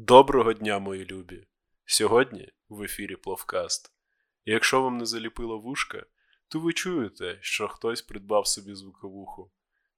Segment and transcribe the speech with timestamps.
[0.00, 1.46] Доброго дня, мої любі!
[1.86, 3.92] Сьогодні в ефірі Пловкаст.
[4.44, 6.06] І якщо вам не заліпило вушка,
[6.48, 9.50] то ви чуєте, що хтось придбав собі звуковуху.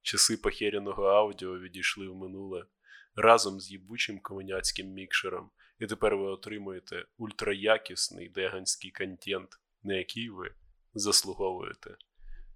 [0.03, 2.67] Часи похеряного аудіо відійшли в минуле
[3.15, 9.49] разом з їбучим комуняцьким мікшером, і тепер ви отримуєте ультраякісний деганський контент,
[9.83, 10.55] на який ви
[10.95, 11.97] заслуговуєте.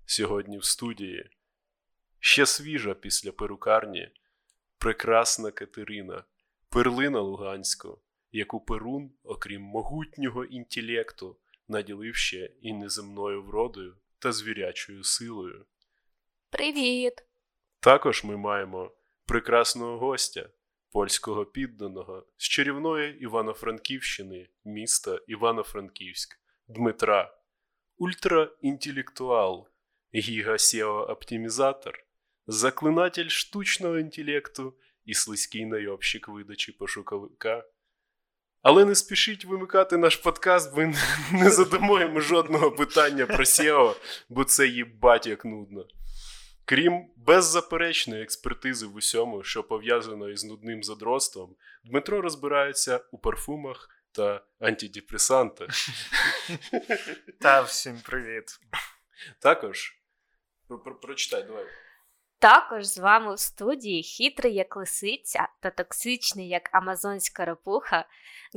[0.07, 1.31] Сьогодні в студії
[2.19, 4.11] ще свіжа після перукарні,
[4.79, 6.25] прекрасна Катерина
[6.75, 7.99] перлина Луганську,
[8.33, 11.37] яку Перун, окрім могутнього інтелекту,
[11.69, 15.67] наділив ще і неземною вродою та звірячою силою.
[16.51, 17.27] Привіт!
[17.81, 18.93] Також ми маємо
[19.27, 20.49] прекрасного гостя,
[20.93, 27.39] польського підданого з чарівної Івано-Франківщини, міста Івано-Франківськ, Дмитра,
[27.96, 29.68] ультраінтелектуал,
[30.15, 31.95] гіга-сео-оптимізатор,
[32.47, 37.64] заклинатель штучного інтелекту і слизький найобщик видачі пошуковика.
[38.62, 40.95] Але не спішіть вимикати наш подкаст, ми
[41.33, 43.97] не задамо йому жодного питання про SEO,
[44.29, 45.87] бо це їбать як нудно.
[46.64, 54.45] Крім беззаперечної експертизи в усьому, що пов'язано із нудним задротством, Дмитро розбирається у парфумах та
[54.61, 55.69] антидепресантах.
[57.41, 58.61] Та всім привіт.
[59.41, 59.95] Також
[61.03, 61.64] прочитай, давай.
[62.45, 68.05] Також з вами в студії хитрий як лисиця та токсичний як амазонська ропуха,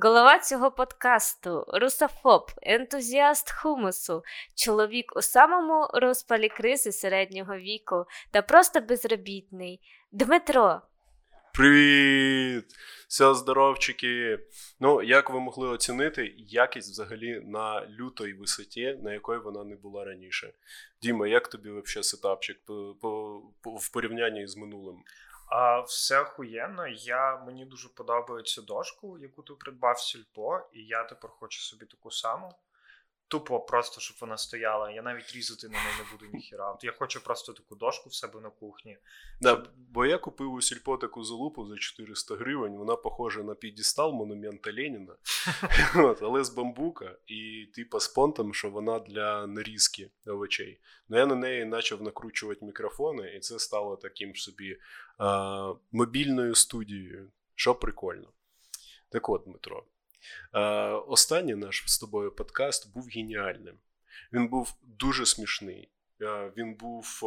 [0.01, 4.23] голова цього подкасту, русофоб, ентузіаст хумусу,
[4.55, 10.81] чоловік у самому розпалі кризи середнього віку та просто безробітний Дмитро.
[11.57, 12.65] Привіт!
[13.07, 14.39] Все, здоровчики!
[14.79, 20.05] Ну, як ви могли оцінити якість взагалі на лютої висоті, на якої вона не була
[20.05, 20.53] раніше?
[21.01, 22.57] Діма, як тобі взагалі сетапчик
[23.63, 25.03] в порівнянні з минулим?
[25.49, 26.87] А, Все охуєнно.
[26.87, 32.11] Я, Мені дуже подобається дошку, яку ти придбав сільпо, і я тепер хочу собі таку
[32.11, 32.51] саму.
[33.29, 34.91] Тупо просто, щоб вона стояла.
[34.91, 36.71] Я навіть різати на неї не буду ніхіра.
[36.71, 38.97] От я хочу просто таку дошку в себе на кухні.
[39.41, 39.67] Да, щоб...
[39.77, 42.77] Бо я купив у сільпо таку залупу за 400 гривень.
[42.77, 45.15] Вона похожа на підістал монумента Леніна,
[45.95, 50.79] От, але з бамбука і типа з понтом, що вона для нарізки овочей.
[51.09, 54.77] Ну я на неї почав накручувати мікрофони, і це стало таким собі
[55.17, 58.27] а, мобільною студією, що прикольно.
[59.09, 59.83] Так от, Дмитро.
[61.07, 63.75] Останній наш з тобою подкаст був геніальним.
[64.33, 65.89] Він був дуже смішний.
[66.57, 67.21] Він був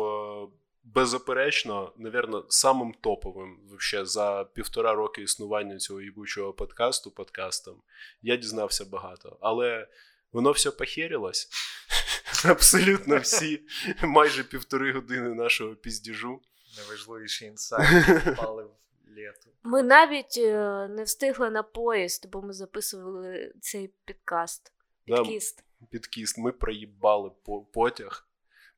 [0.85, 7.83] беззаперечно, навірно, самим топовим вообще, за півтора роки існування цього їбучого подкасту подкастом.
[8.23, 9.89] Я дізнався багато, але
[10.33, 11.49] воно все похерилось.
[12.45, 13.63] Абсолютно всі
[14.03, 16.41] майже півтори години нашого піздіжу.
[16.77, 18.71] Найважливіший інсайт палив
[19.21, 19.51] літу.
[19.63, 24.73] Ми навіть е, не встигли на поїзд, бо ми записували цей підкаст.
[25.05, 25.65] Підкіст.
[25.81, 26.39] Да, підкіст.
[26.39, 27.31] Ми проїбали
[27.73, 28.27] потяг.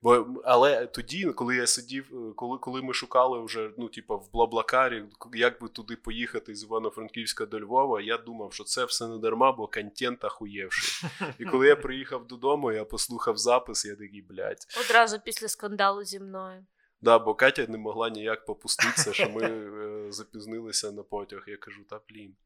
[0.02, 4.32] Бо, Але тоді, коли я сидів, е, коли коли ми шукали вже ну, типу, в
[4.32, 5.04] Блаблакарі,
[5.34, 9.52] як би туди поїхати з Івано-Франківська до Львова, я думав, що це все не дарма,
[9.52, 11.10] бо контент ахуєвший.
[11.38, 14.66] І коли я приїхав додому, я послухав запис, я такий, блядь.
[14.86, 16.66] Одразу після скандалу зі мною.
[17.02, 21.44] Да, бо Катя не могла ніяк попуститися, що ми е, запізнилися на потяг.
[21.46, 22.36] Я кажу, та блін.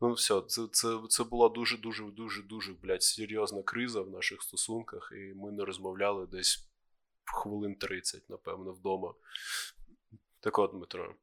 [0.00, 5.12] Ну, все, це це, це була дуже-дуже дуже дуже блядь, серйозна криза в наших стосунках,
[5.14, 6.68] і ми не розмовляли десь
[7.24, 9.14] хвилин 30, напевно, вдома.
[10.40, 11.14] Так от, Дмитро,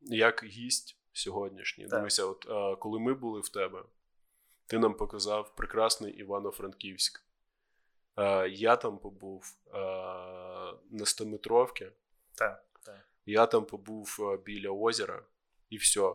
[0.00, 3.82] як гість сьогоднішній, дивися, от а, коли ми були в тебе,
[4.66, 7.22] ти нам показав прекрасний Івано-Франківськ.
[8.14, 9.78] А, я там побув а,
[10.90, 11.90] на 100-метровці.
[12.36, 13.00] Так, так.
[13.26, 15.22] Я там побув е, біля озера
[15.70, 16.14] і все.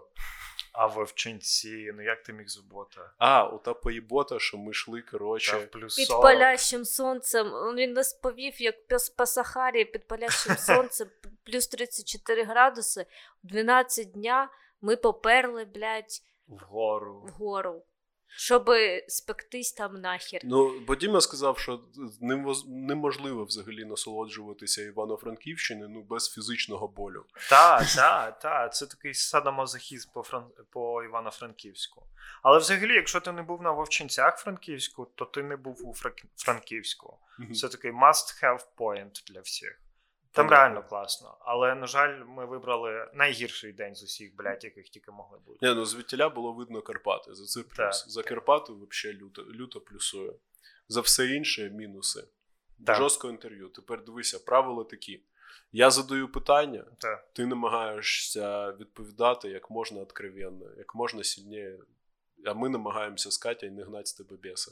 [0.73, 3.01] А в Овчинці, ну як ти міг забути?
[3.17, 5.59] А, ота поїбота, що ми йшли, коротше.
[5.59, 7.47] плюс Під палящим сонцем.
[7.75, 11.09] Він нас повів, як пес по Сахарі, під палящим сонцем,
[11.43, 13.05] плюс 34 градуси.
[13.43, 14.49] В 12 дня
[14.81, 17.21] ми поперли, блядь, вгору.
[17.21, 17.83] вгору
[18.35, 18.69] щоб
[19.07, 20.41] спектись там нахер.
[20.43, 21.81] Ну, бо Діма сказав, що
[22.67, 27.25] неможливо взагалі насолоджуватися Івано-Франківщини ну, без фізичного болю.
[27.49, 28.75] Так, так, так.
[28.75, 30.45] Це такий садомазохізм по Фран...
[30.69, 32.03] по Івано-Франківську.
[32.43, 35.93] Але взагалі, якщо ти не був на Вовчинцях Франківську, то ти не був у
[36.35, 37.17] Франківську.
[37.55, 39.80] Це такий must-have point для всіх.
[40.31, 40.65] Там Понятно.
[40.65, 41.37] реально класно.
[41.41, 45.67] Але, на жаль, ми вибрали найгірший день з усіх, блядь, яких тільки могли бути.
[45.67, 47.33] Ні, ну звідтіля було видно Карпати.
[47.33, 47.75] За це плюс.
[47.77, 50.33] Так, за Карпати взагалі люто, люто плюсує.
[50.87, 52.23] За все інше мінуси.
[52.85, 52.97] Так.
[52.97, 53.69] Жорстко інтерв'ю.
[53.69, 55.23] Тепер дивися, правила такі.
[55.71, 57.33] Я задаю питання, Так.
[57.33, 61.77] ти намагаєшся відповідати як можна откровенно, як можна сильніше.
[62.45, 64.71] А ми намагаємося з Катя не гнати з тебе біса.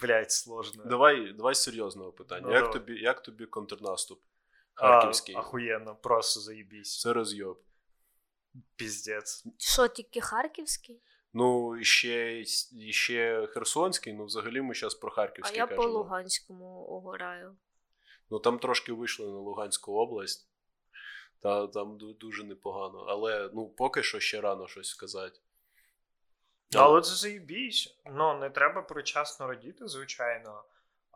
[0.00, 0.84] Блять, сложно.
[0.84, 2.46] Давай, давай серйозного питання.
[2.46, 2.72] Ну, як, давай.
[2.72, 4.20] тобі, як тобі контрнаступ?
[4.76, 5.34] А, Харківський.
[5.34, 7.00] Охуєнно, просто заїбісь.
[7.00, 7.62] Це розйоб.
[8.76, 9.44] Піздець.
[9.58, 11.00] Що, тільки харківський?
[11.32, 12.44] Ну, ще,
[12.90, 15.86] ще Херсонський, ну взагалі ми зараз про А Харківський я по.
[15.86, 17.56] Луганському угораю.
[18.30, 20.48] Ну там трошки вийшли на Луганську область,
[21.40, 22.98] та там дуже непогано.
[23.08, 25.40] Але ну, поки що ще рано щось сказати.
[26.74, 27.98] Але це заїбісь.
[28.06, 30.64] Ну, не треба причасно радіти, звичайно.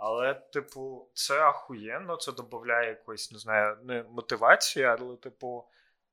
[0.03, 5.65] Але, типу, це ахуєнно, це додає якоїсь, не знаю, не мотивації, але, типу,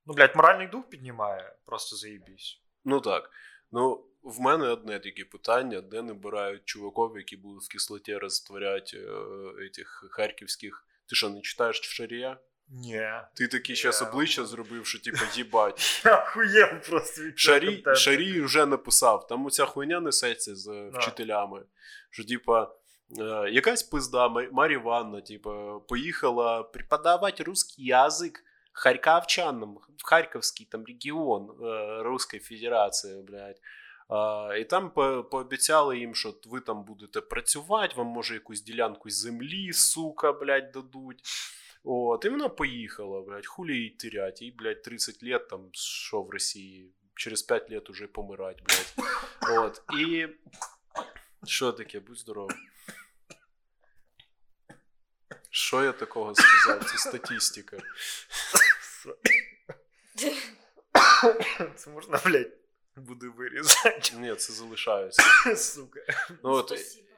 [0.06, 2.62] ну, блядь, моральний дух піднімає, просто заїбісь.
[2.86, 3.32] Ну так.
[3.72, 9.10] Ну, в мене одне таке питання, де набирають чуваків, які будуть в кислоті розтворяти е,
[9.64, 10.86] этих харківських.
[11.10, 12.38] Ти що, не читаєш Шарія?
[12.70, 13.12] Ні.
[13.36, 16.02] Ти такий зараз обличчя зробив, що типу, їбать.
[16.06, 17.40] Я ахуєв просто від
[17.96, 21.66] Шарій, вже написав, там оця хуйня несеться з е, вчителями.
[22.10, 22.68] Що, типа, е,
[23.52, 28.44] якась пизда, Ма- Марія Івановна, типа, поїхала преподавати русский язик
[28.74, 33.60] харьковчанам в Харківський там регіон е, Руської Федерації, блядь.
[34.10, 39.10] А, і там по- пообіцяли їм, що ви там будете працювати, вам може якусь ділянку
[39.10, 41.22] землі, сука, блядь, дадуть.
[41.84, 44.42] От, і вона поїхала, блядь, хулі їй терять.
[44.42, 48.94] Їй, блядь, 30 лет, там, що в Росії, через 5 лет уже помирать, блядь.
[49.60, 50.28] От, і...
[51.46, 52.50] Що таке, будь здоров.
[55.58, 56.84] Що я такого сказав?
[56.92, 57.78] Це статистика.
[61.76, 62.52] Це можна, блядь,
[62.96, 64.12] буде вирізати.
[64.16, 65.24] Ні, це залишається.
[65.56, 66.00] Сука.
[66.44, 66.74] Ну, от,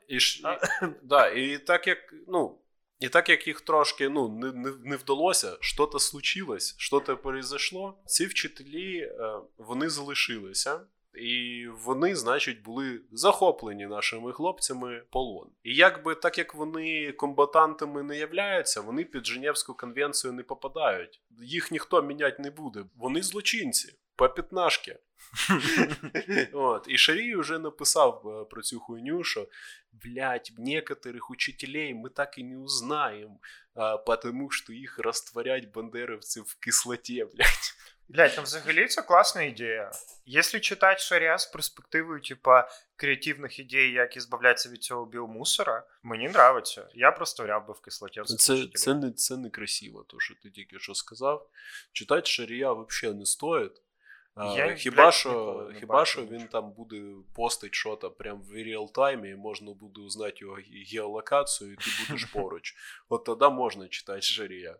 [0.08, 0.42] і, ж-
[0.82, 2.60] і, да, і так як, ну,
[3.00, 8.26] і так як їх трошки ну, не, не, не вдалося, що-то случилось, що-то произошло, ці
[8.26, 10.82] вчителі е, вони залишилися.
[11.15, 15.51] І вони, значить, були захоплені нашими хлопцями в полон.
[15.63, 21.21] І якби так як вони комбатантами не являються, вони під Женевську конвенцію не попадають.
[21.41, 22.85] Їх ніхто міняти не буде.
[22.97, 24.99] Вони злочинці по п'ятнашки.
[26.53, 26.87] От.
[26.89, 29.49] І Шарій вже написав е, про цю хуйню, що
[29.93, 33.39] блядь, некоторых учителей мы так и не узнаем,
[33.75, 37.75] а, потому что их растворять бандеровцы в кислоте, блядь.
[38.10, 39.92] Блять, ну взагалі це класна ідея.
[40.26, 46.90] Якщо читати шаря з перспективою, типа, креативних ідей, як ізбавлятися від цього біомусора, мені нравиться.
[46.94, 48.22] Я просто вряв би в кислоті.
[48.26, 51.50] Це, це, не, це не красиво, то, що ти тільки що сказав.
[51.92, 53.82] Читати Шарія взагалі не стоїть.
[54.38, 56.48] Я, хіба блядь, що, хіба що він нічого.
[56.52, 57.02] там буде
[57.36, 62.26] постить щось прямо в реал-таймі, і можна буде узнати його ге- геолокацію, і ти будеш
[62.34, 62.76] поруч.
[63.10, 64.76] От тоді можна читати Шарія.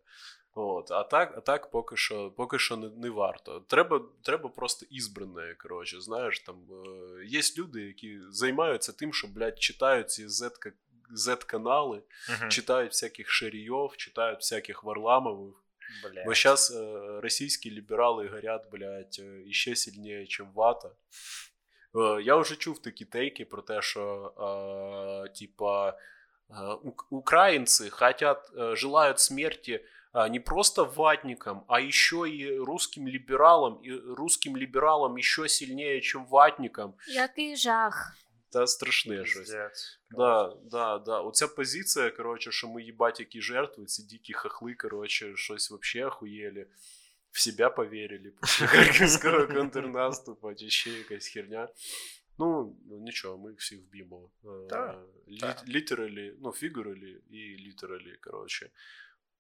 [0.59, 3.61] От, а так, а так поки що, поки що не, не варто.
[3.61, 6.57] Треба, треба просто ізбране, коротше, знаєш, там
[7.21, 10.73] е, є люди, які займаються тим, що, блядь, читають ці Z-
[11.17, 12.51] Z-канали, Мгм.
[12.51, 15.55] читають всяких Шарійов, читають всяких Варламових.
[16.03, 16.25] Блядь.
[16.27, 20.91] Бо сейчас э, российские либералы горят, блядь, э, еще сильнее, чем вата.
[21.95, 25.99] Э, я вже чув такі тейки про те, що э, типа
[26.49, 29.85] э, ук- украинцы хотят, э, желают смерти э,
[30.31, 36.95] не просто ватникам, а еще и русским либералам, и русским либералам еще сильнее, чем ватникам.
[37.09, 38.17] Який жах.
[38.51, 39.39] Та страшне щось.
[39.39, 40.01] Пиздец.
[40.11, 41.21] Да, да, да.
[41.21, 46.67] Оця позиція, коротше, що ми їбать які жертви, ці дикі хахли, коротше, щось вообще охуєлі.
[47.31, 51.69] В себя поверили після харківського контрнаступу, чи ще якась херня.
[52.39, 54.31] Ну, нічого, ми їх всіх вб'ємо.
[54.71, 54.99] Так,
[55.29, 55.69] Лі- так.
[55.69, 58.71] Літералі, ну, фігуралі і літералі, коротше.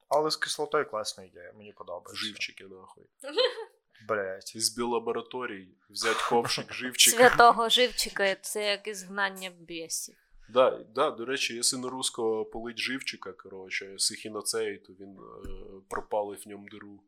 [0.10, 2.16] Але з кислотою класна ідея, мені подобається.
[2.16, 3.04] Живчики, нахуй.
[4.08, 4.56] Блять.
[4.56, 7.18] Із біолабораторій взяти ковшик живчика.
[7.18, 10.16] Святого живчика це як ізгнання бісів.
[10.50, 15.50] Да, да, до речі, якщо на русского полить живчика, коротше, з ехіноцеї, то він е,
[15.90, 17.00] пропалить в ньому диру.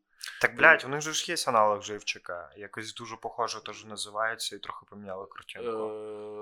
[0.41, 2.51] Так, блять, у них же ж є аналог живчика.
[2.58, 5.70] Якось дуже похоже теж називається і трохи поміняли картинку.
[5.70, 6.41] Е,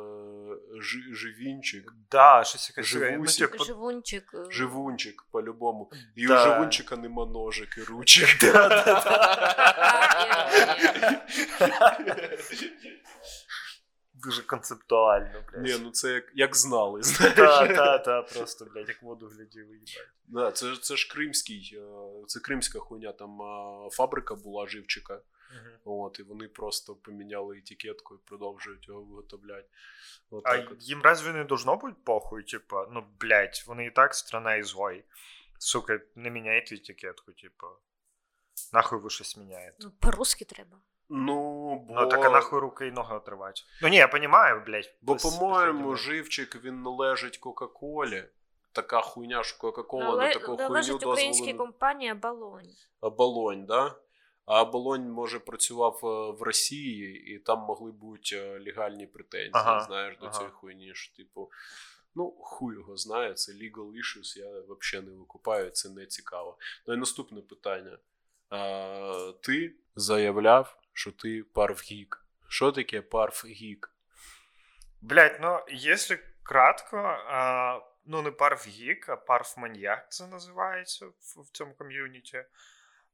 [0.81, 2.85] жи- живінчик, Да, щось якесь.
[2.85, 3.41] Живусік.
[3.41, 4.31] Ну, типу, Живунчик.
[4.33, 5.91] е, живунчик, по-любому.
[6.15, 6.41] І Да.
[6.41, 8.29] у живунчика нема ножик і ручок.
[14.13, 15.63] Дуже концептуально, блядь.
[15.63, 17.35] Ні, ну це як, як знали, знаєш.
[17.35, 20.09] Та, та, та, просто, блядь, як воду гляділи, їбать.
[20.27, 21.81] Да, це, ж- це ж кримський, е,
[22.27, 25.21] це кримська хуйня, там е, фабрика була живчика.
[25.85, 29.67] От, і вони просто поміняли етикетку і продовжують його виготовляти.
[30.29, 30.77] От А так от.
[30.81, 35.03] їм разве не должно бути похуй, типа, ну, блядь, вони і так страна ізгой.
[35.59, 37.67] Сука, не міняйте етикетку, типа.
[38.73, 39.77] Нахуй ви щось міняєте.
[39.79, 40.77] Ну, по-русски треба.
[41.09, 43.61] Ну, бо, Ну, так а нахуй руки і ноги отривати.
[43.81, 44.93] Ну ні, я розумію, блядь.
[45.01, 48.23] бо без- по-моєму, без- живчик він належить Кока-Колі.
[48.71, 51.57] Така хуйня, що Кока-Кола на Але таку належить хуйню українській дозволена.
[51.71, 52.69] компанії Оболонь.
[53.01, 53.95] Оболонь, да?
[54.49, 59.79] А Оболонь, може, працював е, в Росії, і там могли бути е, легальні претензії, Ага,
[59.79, 60.33] знаєш, до ага.
[60.35, 60.91] цієї хуйні.
[60.95, 61.51] Що, типу,
[62.15, 66.57] ну, хуй його знає, це legal issues, я взагалі не викупаю, це не цікаво.
[66.87, 67.97] Ну і наступне питання.
[68.49, 72.25] А, ти заявляв, що ти парфгік.
[72.47, 73.91] Що таке парфгік?
[75.01, 81.73] Блядь, ну, якщо кратко, а, ну не парфгік, а парфманьяк це називається в, в цьому
[81.73, 82.43] ком'юніті.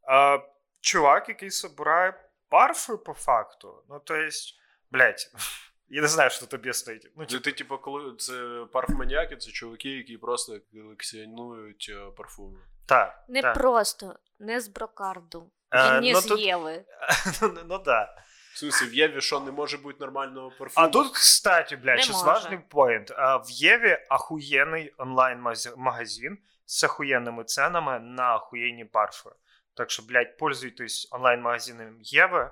[0.07, 0.39] А,
[0.85, 2.13] чувак, який собирає
[2.49, 3.83] парфи по факту.
[3.89, 4.59] Ну, то есть,
[4.91, 5.31] блядь,
[5.89, 7.11] я не знаю, що тобі стоїть.
[7.15, 12.59] Ну, Це ти, типу, коли це парфманіяки, це чуваки, які просто колекціонують е, парфуми.
[12.85, 13.23] так.
[13.27, 13.53] Не так.
[13.53, 15.51] просто, не з брокарду.
[15.71, 16.85] Е, і не ну, з тут- Єви.
[17.41, 18.15] ну, ну да.
[18.55, 20.87] В в Єві що не може бути нормального парфуму?
[20.87, 22.25] А тут, кстати, блядь, може.
[22.25, 23.11] важный поинт.
[23.11, 29.29] А, в Єві охуєнний онлайн-магазин з охуєнними ценами на охуєнні парфи.
[29.75, 32.51] Так що, блядь, пользуйтесь онлайн-магазином Єви,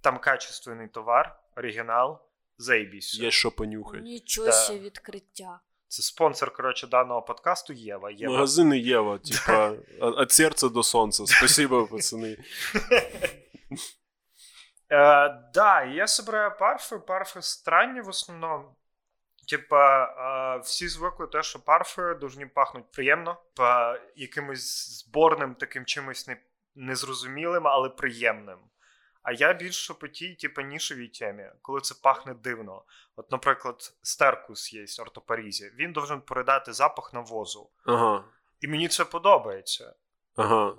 [0.00, 2.18] там качественний товар, оригінал,
[2.58, 3.18] заєбісь.
[3.18, 4.02] Є що понюхати.
[4.02, 4.52] Нічого Да.
[4.52, 5.60] себе відкриття.
[5.88, 8.10] Це спонсор, коротше, даного подкасту Єва.
[8.10, 8.32] Єва.
[8.32, 11.26] Магазини Єва, типа, от серця до сонця.
[11.26, 12.36] Спасибо, пацани.
[14.90, 16.98] Э, да, я собираю парфи.
[16.98, 18.76] Парфи странні в основному.
[19.48, 20.04] Типа,
[20.56, 26.36] е, всі звикли те, що парфи дуже пахнуть приємно, по якимось зборним таким чимось не,
[26.76, 28.58] незрозумілим, але приємним.
[29.22, 32.82] А я більше по тій, типу, нішевій темі, коли це пахне дивно.
[33.16, 35.72] От, наприклад, стеркус є з ортопарізі.
[35.74, 37.70] Він должен передати запах навозу.
[37.84, 38.24] Ага,
[38.60, 39.94] І мені це подобається.
[40.36, 40.74] ага.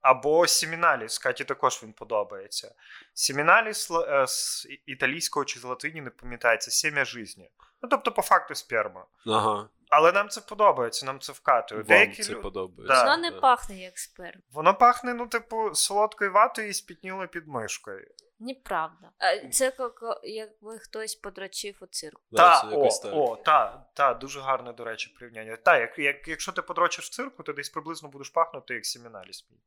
[0.00, 2.74] Або Сіміналіс, Каті також він подобається.
[3.14, 7.50] Сіміналіс е, з італійського чи з латині не пам'ятається сім'я житті.
[7.82, 9.06] Ну, тобто, по факту сперма.
[9.26, 9.68] Ага.
[9.90, 11.80] Але нам це подобається, нам це вкатує.
[11.80, 12.94] Вам Деякі це лю- подобається.
[12.94, 13.04] Да.
[13.04, 14.40] Воно не пахне як сперм.
[14.50, 18.06] Воно пахне, ну, типу, солодкою ватою і спітнілою підмишкою.
[18.40, 19.10] Неправда.
[19.18, 22.20] А Це як, якби хтось подрочив у цирку.
[22.30, 23.12] Да, та, о, так.
[23.14, 25.56] о, та, та, дуже гарне, до речі, порівняння.
[25.56, 29.46] Та, як, як, якщо ти подрочиш в цирку, то десь приблизно будеш пахнути як Сіміналіс.
[29.50, 29.58] мій.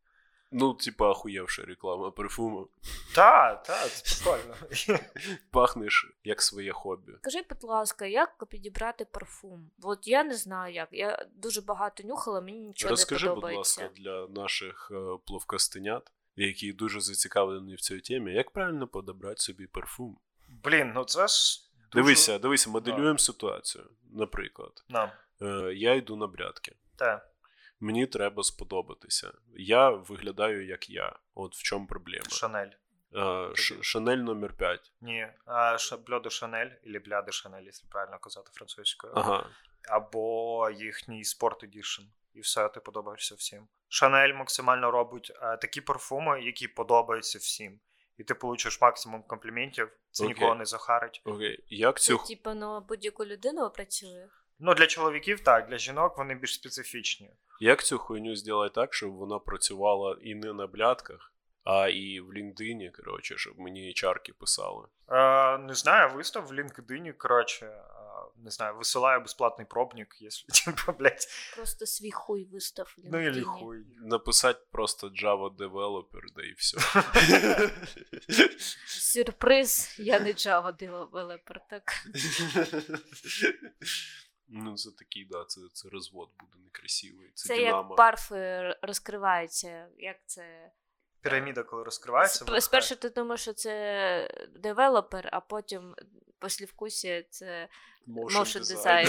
[0.51, 2.67] Ну, типа, охуєвша реклама парфуму.
[3.15, 4.55] Та, та, це прикольно.
[5.51, 7.12] Пахнеш як своє хобі.
[7.22, 9.72] Скажи, будь ласка, як підібрати парфум?
[9.84, 10.89] От я не знаю як.
[10.91, 16.74] Я дуже багато нюхала, мені нічого Розкажи, не будь ласка, для наших е, пловкостенят, які
[16.74, 20.17] дуже зацікавлені в цій темі, як правильно подобрати собі парфум?
[20.63, 21.62] Блін, ну це ж.
[21.91, 22.03] Дуже...
[22.03, 23.84] Дивися, дивися, моделюємо ситуацію.
[24.12, 25.10] Наприклад, Нам.
[25.41, 26.75] е, я йду на брядки.
[26.96, 27.30] Та.
[27.81, 29.31] Мені треба сподобатися.
[29.57, 31.15] Я виглядаю як я.
[31.35, 32.25] От в чому проблема.
[32.29, 32.69] Шанель.
[33.15, 34.91] Е, Ш- Шанель номер 5.
[35.01, 35.97] Ні, а ша-
[36.29, 39.13] Шанель, або Бля де Шанель, якщо правильно казати французькою.
[39.15, 39.50] Ага.
[39.89, 42.03] Або їхній Sport Edition.
[42.33, 43.67] І все, ти подобаєшся всім.
[43.89, 47.79] Шанель максимально робить е, такі парфуми, які подобаються всім.
[48.17, 50.35] І ти получиш максимум компліментів, це Окей.
[50.35, 51.21] нікого не захарить.
[51.25, 51.63] Окей.
[51.67, 54.27] Як Це цю типу на будь-яку людину працює.
[54.63, 57.32] Ну, для чоловіків так, для жінок вони більш специфічні.
[57.60, 62.30] Як цю хуйню зробити так, щоб вона працювала і не на блядках, а і в
[62.30, 64.88] LinkedIn, коротше, щоб мені чарки писали.
[65.10, 67.82] Е, не знаю, вистав в LinkedIn, коротше, е,
[68.36, 72.96] не знаю, висилаю безплатний пробник, якщо, типу, блядь, Просто свій хуй вистав.
[72.98, 73.86] в ну или хуй.
[74.01, 76.77] Написати просто Java Developer, да і все.
[78.86, 81.84] Сюрприз, я не Java девелопер, так.
[84.53, 87.31] Ну, це такий, да, це, це розвод буде некрасивий.
[87.34, 87.89] Це, Це Динамо.
[87.89, 89.88] як парфи розкриваються.
[89.98, 90.72] Як це?
[91.22, 95.96] Піраміда, коли розкривається, Спершу ти думаєш, що це девелопер, а потім
[96.39, 97.67] послівкусі це
[98.08, 99.08] motion design.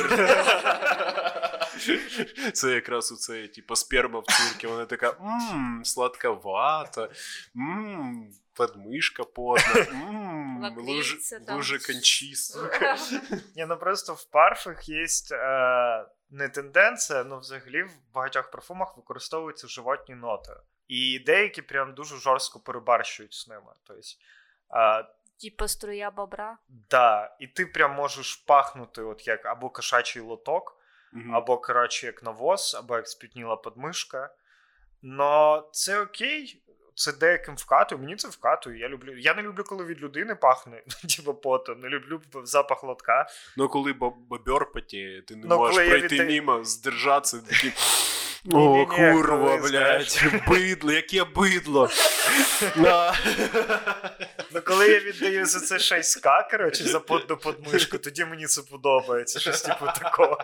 [2.52, 7.08] Це якраз у це, типу, сперма в циркі, вона така ммм, сладковата,
[7.54, 11.18] ммм, подмишка потна, ммм, лужи,
[11.48, 12.96] лужи кончі, сука.
[13.56, 19.68] Ні, ну просто в парфах є е, не тенденція, ну взагалі в багатьох парфумах використовуються
[19.68, 20.50] животні ноти.
[20.88, 23.72] І деякі прям дуже жорстко перебарщують з ними.
[23.84, 24.02] Тобто,
[24.76, 25.04] е,
[25.40, 26.58] Типа струя бобра.
[26.68, 30.78] да, і ти прям можеш пахнути, от як або кошачий лоток,
[31.12, 31.34] Мгм.
[31.34, 34.34] або, коротше, як навоз, або як спітніла подмишка.
[35.02, 36.62] Но це окей.
[36.94, 38.78] Це деяким вкатує, мені це вкатує.
[38.78, 39.18] Я люблю.
[39.18, 40.82] Я не люблю, коли від людини пахне,
[41.16, 43.26] типу потом, не люблю запах лотка.
[43.56, 47.72] Ну, коли боб- бобер потіє, ти не Ну, можеш пройти від- мимо, здержатися, такий
[48.52, 51.88] О, курва, блядь, бидло, яке бидло.
[54.54, 59.40] Ну, коли я віддаю за це 6к, коротше, за подну подмишку, тоді мені це подобається.
[59.40, 60.38] Щось типу такого.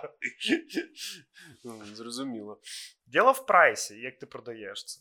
[1.64, 2.60] Ну, Зрозуміло.
[3.06, 5.00] Діло в прайсі, як ти продаєш це.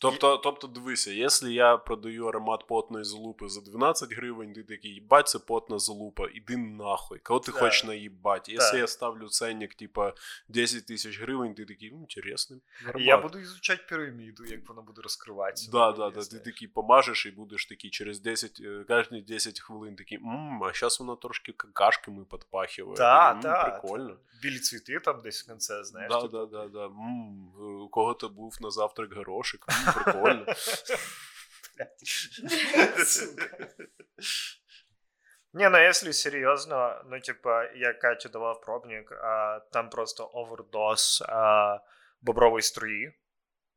[0.00, 5.28] Тобто, тобто, дивися, якщо я продаю аромат потної залупи за 12 гривень, ти такий, їбать,
[5.28, 7.18] це потна залупа, іди нахуй.
[7.18, 7.58] Кого ти Да.
[7.58, 8.48] хочеш наїбать?
[8.48, 8.78] Якщо Да.
[8.78, 10.12] я ставлю ценник, типа
[10.48, 12.60] 10 тисяч гривень, ти такий, інтересний.
[12.84, 13.06] аромат».
[13.06, 15.70] Я буду ізучати піраміду, як вона буде розкриватися.
[15.70, 16.24] Да, Ну, да, да.
[16.24, 20.72] Ти такий помажеш і будеш такий через 10, е, кожні 10 хвилин такий, мм, а
[20.72, 22.96] зараз вона трошки какашками підпахиває.
[22.96, 23.64] Да, М, да.
[23.64, 24.16] Прикольно.
[24.42, 26.10] Білі цвіти там десь в кінці, знаєш.
[26.12, 26.28] Да, типу.
[26.38, 26.84] да, да, да.
[26.86, 27.48] М,
[27.82, 29.66] у кого-то був на завтрак горошик.
[29.94, 30.46] Прикольно.
[35.52, 41.78] Не, ну если серьезно, ну типа, я Катю давав пробник, а, там просто овердоз а,
[42.20, 43.12] бобрової струї.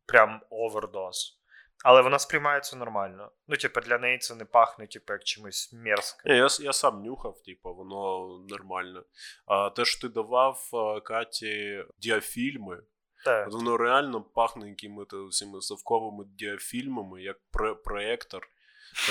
[0.05, 1.39] Прям овердоз.
[1.83, 3.31] Але вона сприймається нормально.
[3.47, 6.31] Ну, типа, для неї це не пахне, типу, як чимось мерзким.
[6.31, 9.03] Ні, я, я сам нюхав, типу, воно нормально.
[9.45, 10.69] А те, що ти давав
[11.03, 12.77] Каті діафільми,
[13.25, 13.47] Так.
[13.47, 17.37] от воно реально пахне якимись цими совковими діафільмами, як
[17.83, 18.47] проектор.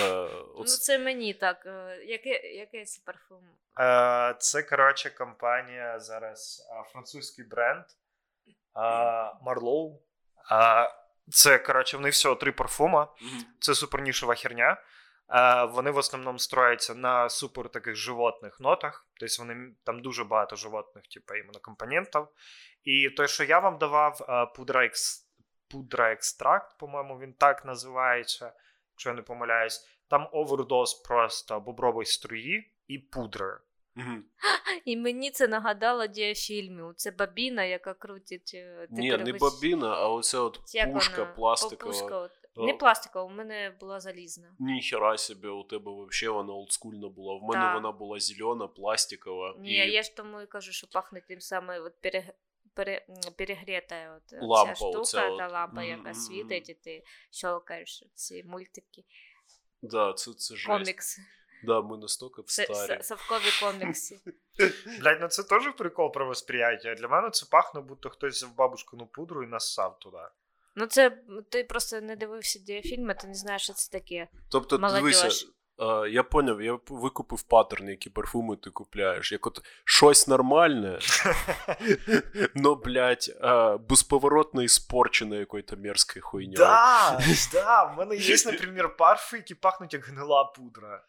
[0.00, 0.28] Е,
[0.58, 1.66] Ну, це мені так.
[1.66, 1.98] е,
[2.56, 3.42] який це парфум?
[3.80, 7.84] Е, Це, коротше, компанія зараз французький бренд.
[8.74, 9.32] А,
[11.30, 13.08] Це, коротше, в них всього три парфума.
[13.60, 14.82] Це супернішова херня.
[15.28, 19.06] Е, Вони в основному строяться на супер таких животних нотах.
[19.20, 22.26] Тобто вони там дуже багато животних, типу, іменно компонентів.
[22.84, 25.28] І той, що я вам давав, е, пудра, екс...
[25.68, 28.52] пудра екстракт, по-моєму, він так називається,
[28.94, 29.88] якщо я не помиляюсь.
[30.08, 33.58] Там овердоз просто бобрової струї і пудри.
[34.84, 36.94] І мені це нагадало діафільмів.
[36.96, 38.50] Це бабіна, яка крутить.
[38.54, 41.32] е, Ні, не бобіна, а оце от Як пушка вона?
[41.32, 41.92] пластикова.
[41.92, 42.30] Пушка, от.
[42.54, 42.66] О.
[42.66, 44.56] Не пластикова, у мене була залізна.
[44.58, 47.38] Ніхера собі, у тебе вообще вона олдскульна була.
[47.38, 47.74] В мене Так.
[47.74, 49.54] вона була зелена, пластикова.
[49.58, 49.90] Ні, і...
[49.92, 52.24] я ж тому і кажу, що пахне тим самим от перег...
[52.74, 53.06] пере...
[53.08, 55.52] м, перегріта от, е, Лампа ця штука, оця та от.
[55.52, 59.04] лампа, яка мгм, світить, і ти щелкаєш ці мультики,
[59.82, 60.66] Да, це, це жесть.
[60.66, 61.22] комікси.
[61.64, 63.00] Да, ми настільки Це старі.
[63.00, 64.20] с- совкові комікси.
[65.00, 66.94] Блядь, ну це теж прикол про восприяття.
[66.94, 70.18] Для мене це пахне, будто хтось взяв бабушкину пудру і нассав туди.
[70.74, 71.18] Ну, це
[71.50, 74.28] ти просто не дивився діафільми, ти не знаєш, що це таке.
[74.50, 75.00] Тобто, Молодіж.
[75.02, 75.46] дивися,
[75.78, 79.32] а, я поняв, я викупив паттерн, які парфуми ти купляєш.
[79.32, 80.98] Як от щось нормальне,
[82.54, 86.56] но, блядь, а, безповоротно іспорчене якою-то мерзкою хуйньою.
[86.58, 87.20] Да,
[87.52, 91.04] да, в мене є, наприклад, парфи, які пахнуть як гнила пудра.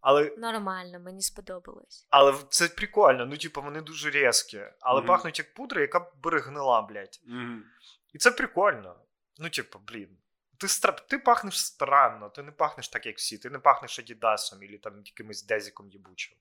[0.00, 2.06] Але, Нормально, мені сподобалось.
[2.10, 4.60] але це прикольно, ну, типу, вони дуже різкі.
[4.80, 5.08] Але Мгм.
[5.08, 7.20] пахнуть як пудра, яка берегнила, блядь.
[7.26, 7.64] Мгм.
[8.12, 8.96] І це прикольно.
[9.38, 10.18] Ну, типу, блін.
[10.58, 10.92] Ти, стра...
[10.92, 15.02] ти пахнеш странно, ти не пахнеш так, як всі, ти не пахнеш Адідасом або там
[15.04, 16.36] якимось дезіком їбучим.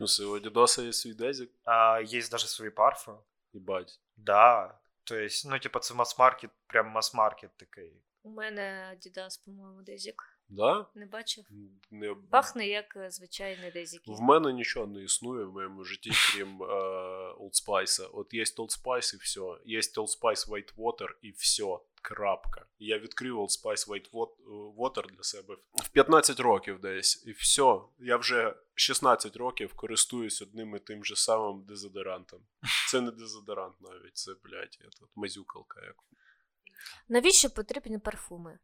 [0.00, 1.50] В смысле, у Адідаса є свій дезік?
[1.64, 3.12] А, є навіть свої парфи.
[3.52, 4.00] Їбать.
[4.16, 4.78] Да.
[5.04, 7.92] То есть, ну, типа, це мас-маркет, прям мас-маркет такий.
[8.22, 10.33] У мене Adidas, по-моєму, дезік.
[10.54, 10.86] Да?
[10.94, 11.44] Не бачив.
[11.90, 12.14] Не...
[12.30, 14.02] Пахне як е, звичайний дезік.
[14.06, 16.66] В мене нічого не існує в моєму житті, крім е,
[17.40, 18.10] Old Spice.
[18.12, 19.40] От є Old Spice і все.
[19.64, 21.78] Є Old Spice White Water і все.
[22.02, 22.66] Крапка.
[22.78, 24.10] Я відкрив Old Spice White
[24.76, 27.24] Water для себе в 15 років десь.
[27.26, 27.80] І все.
[27.98, 32.40] Я вже 16 років користуюсь одним і тим же самим дезодорантом.
[32.90, 35.80] Це не дезодорант навіть, це, блядь, я тут мазюкалка.
[35.80, 35.96] Як.
[37.08, 38.58] Навіщо потрібні парфуми?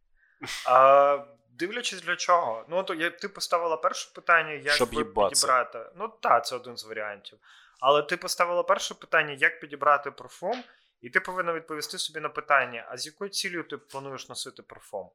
[0.66, 1.18] А,
[1.50, 2.64] дивлячись для чого.
[2.68, 5.78] Ну, то я, ти поставила перше питання, як Щоб підібрати.
[5.96, 7.38] Ну, так, це один з варіантів.
[7.80, 10.64] Але ти поставила перше питання, як підібрати парфум,
[11.00, 15.10] і ти повинна відповісти собі на питання: а з якою цілею ти плануєш носити парфум?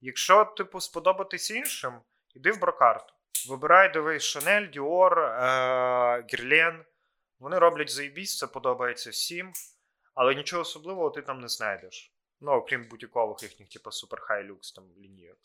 [0.00, 2.00] Якщо, типу, сподобатись іншим,
[2.34, 3.14] іди в Брокард.
[3.48, 5.18] Вибирай, дивись Шанель, Діор,
[6.32, 6.84] Гірлен.
[7.38, 9.52] Вони роблять заєбісь, це подобається всім,
[10.14, 12.12] але нічого особливого ти там не знайдеш.
[12.40, 15.38] Ну, окрім бутікових їхніх, типу Super High Lux там лінійок.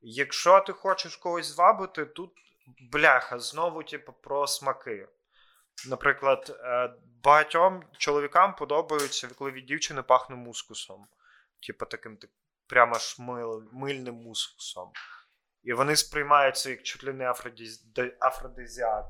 [0.00, 2.30] Якщо ти хочеш когось звабити, тут
[2.92, 5.08] бляха, знову, типу, про смаки.
[5.88, 11.06] Наприклад, е, багатьом чоловікам подобається, коли від дівчини пахне мускусом.
[11.66, 12.30] Типу таким так,
[12.66, 14.90] прямо ж мил, мильним мускусом.
[15.62, 17.32] І вони сприймаються як чуть ли не
[18.20, 19.04] афродизіак.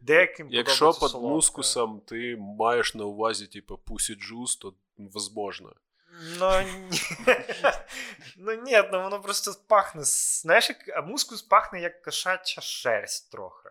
[0.00, 1.34] Деяким Якщо під солодке.
[1.34, 5.74] мускусом ти маєш на увазі, типу, pussy juice, то возможно.
[6.38, 7.00] Ну, ні.
[8.36, 10.02] ну ні, ну воно просто пахне.
[10.04, 13.68] Знаєш, як мускус пахне як кошача шерсть трохи.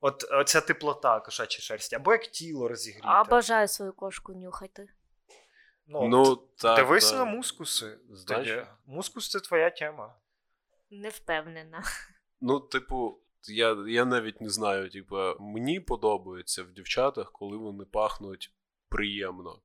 [0.00, 3.06] От оця теплота кошачої шерсті, або як тіло розігріти.
[3.08, 4.88] А бажаю свою кошку нюхати.
[5.86, 7.18] Ну, Ну, так, дивись да.
[7.18, 7.98] на мускуси.
[8.10, 8.66] Знаєш?
[8.86, 10.14] Мускус це твоя тема.
[10.90, 11.82] Не впевнена.
[12.40, 18.54] Ну, типу, я, я навіть не знаю, типу, мені подобається в дівчатах, коли вони пахнуть
[18.88, 19.60] приємно.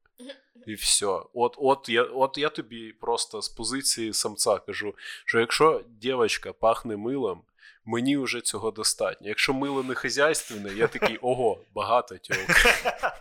[0.67, 1.19] І все.
[1.33, 6.97] От, от, я, от я тобі просто з позиції самця кажу, що якщо дівчинка пахне
[6.97, 7.43] милом,
[7.85, 9.27] мені вже цього достатньо.
[9.27, 12.53] Якщо мило не хазяйственне, я такий ого, багато тілка.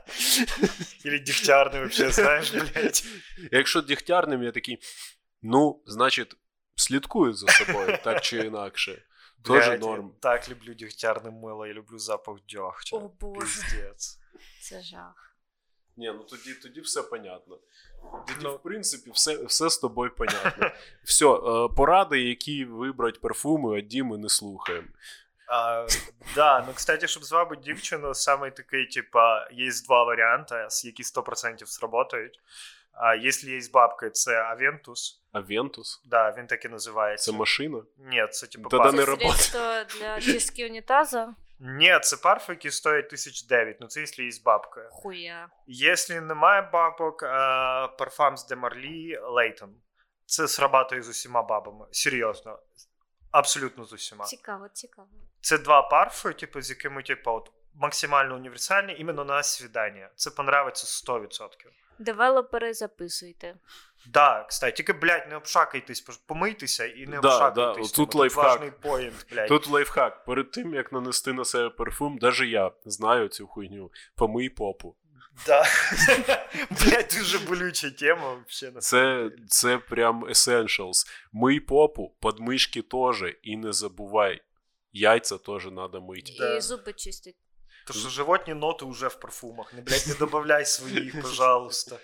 [1.07, 3.05] Или дегтярний, вообще, знаєш, блядь.
[3.53, 4.79] Якщо дігтярним, я такий,
[5.43, 6.37] ну, значить,
[6.75, 9.03] слідкую за собою, так чи інакше.
[9.43, 10.07] Тоже норм.
[10.07, 12.97] Я так люблю дегтярне мило, я люблю запах дьогтя.
[12.97, 13.41] О, Боже.
[13.41, 14.19] Пиздец.
[14.63, 15.30] Це жах.
[15.97, 17.59] Ні, ну тоді, тоді все понятно.
[18.27, 18.55] Тоді, Ну.
[18.55, 20.71] в принципі, все, все з тобою понятно.
[21.05, 21.25] Все,
[21.77, 24.89] поради, які вибрати парфуми, а Діми не слухаємо.
[25.49, 25.87] А,
[26.35, 31.67] да, ну, кстати, щоб звабити дівчину, саме такий, типа, є два варіанти, з які 100%
[31.67, 32.41] сработають.
[32.93, 35.23] А, якщо є бабки, це Авентус.
[35.33, 36.03] Авентус?
[36.05, 37.33] Да, він так і називається.
[37.33, 37.83] Це машина?
[37.99, 39.61] Ні, це типу Тоді не Це средство
[39.99, 41.35] для чистки унітазу?
[41.63, 44.89] Ні, це парф, який стоїть 1009, ну це якщо є бабка.
[44.91, 45.49] Хуя.
[45.67, 49.75] Якщо немає бабок, а, парфам з Демарлі Лейтон.
[50.27, 51.87] Це срабатує з усіма бабами.
[51.91, 52.59] Серйозно.
[53.31, 54.25] Абсолютно з усіма.
[54.25, 55.09] Цікаво, цікаво.
[55.41, 60.11] Це два парфи, типу, з якими, типу, от, максимально універсальні, іменно на свідання.
[60.15, 61.49] Це понравиться 100%.
[61.99, 63.55] Девелопери записуйте.
[64.07, 67.93] Да, кстати, тільки, блядь, не обпшикайтесь, помийтеся і не Да, обпшикайтесь.
[67.93, 68.81] да, тут лайфхак.
[68.81, 69.49] point, блядь.
[69.49, 70.25] Тут лайфхак.
[70.25, 73.91] Перед тим, як нанести на себе парфум, навіть я знаю цю хуйню.
[74.17, 74.97] Помий попу.
[75.47, 75.65] Да.
[76.71, 78.71] блядь, дуже болюча тема вообще.
[78.71, 81.07] на Це, це прям essentials.
[81.33, 84.41] Мий попу, подмишки теж, і не забувай.
[84.93, 86.33] Яйця теж треба мити.
[86.39, 86.57] Да.
[86.57, 87.37] І зуби чистить.
[87.93, 89.75] То що животні ноти вже в парфумах.
[89.75, 91.97] Не, блядь, не добавляй своїх, пожалуйста.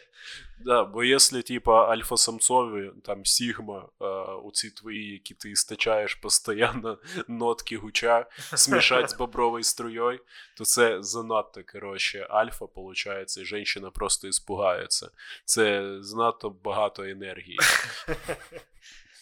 [0.58, 4.04] Да, бо якщо, типа, альфа-самцові, там, сігма, е,
[4.44, 10.20] оці твої, які ти істочаєш постійно нотки гуча, смішать з бобровою струєю,
[10.56, 15.10] то це занадто, коротше, альфа, виходить, і жінка просто іспугається.
[15.44, 17.58] Це занадто багато енергії.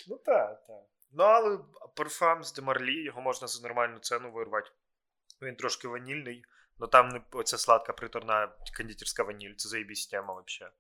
[0.09, 0.83] Ну так, так.
[1.13, 1.59] Ну, але
[1.97, 4.71] парфам з Демарлі, його можна за нормальну ціну вирвати.
[5.43, 6.45] Він трошки ванільний,
[6.81, 9.55] але там не оця сладка приторна кондитерська ваніль.
[9.57, 10.75] Це заєбісь тема взагалі.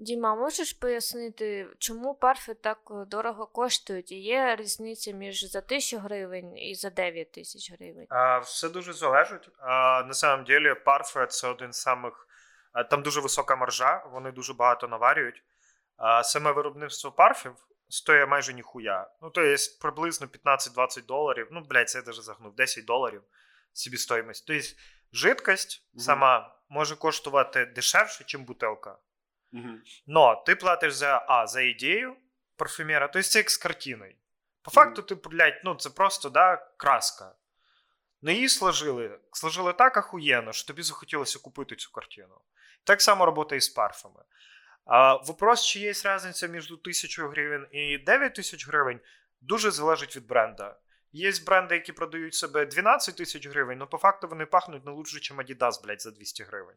[0.00, 4.12] Діма, можеш пояснити, чому парфи так е, дорого коштують?
[4.12, 8.06] І є різниця між за 1000 гривень і за 9 тисяч гривень?
[8.08, 9.48] А, все дуже залежить.
[9.58, 12.28] А, на самом деле, парфи це один з самих.
[12.72, 15.42] а, Там дуже висока маржа, вони дуже багато наварюють.
[15.96, 17.52] А саме виробництво парфів
[17.88, 19.10] стоїть майже ніхуя.
[19.22, 21.48] Ну, то є приблизно 15-20 доларів.
[21.50, 23.22] Ну, блядь, це я даже загнув 10 доларів
[23.78, 24.46] собівстоїмость.
[24.46, 24.68] Тобто,
[25.12, 26.02] жидкость Мгм.
[26.02, 28.98] сама може коштувати дешевше, ніж бутилка.
[29.52, 29.82] Мгм.
[30.06, 32.16] Но ти платиш за А, за ідею
[32.56, 34.14] парфюмера, тобто це як з картиною.
[34.62, 37.34] По факту, ти, блядь, ну це просто да, краска.
[38.22, 39.20] Ну її сложили.
[39.32, 42.40] Сложили так ахуєнно, що тобі захотілося купити цю картину.
[42.84, 44.20] Так само працює і з парфами.
[44.84, 49.00] А, вопрос, чи є різниця між 1000 гривень і 9000 гривень,
[49.40, 50.76] дуже залежить від бренда.
[51.12, 55.16] Є бренди, які продають себе 12 тисяч гривень, але по факту вони пахнуть не лучше,
[55.16, 56.76] ніж Adidas, блядь, за 200 гривень.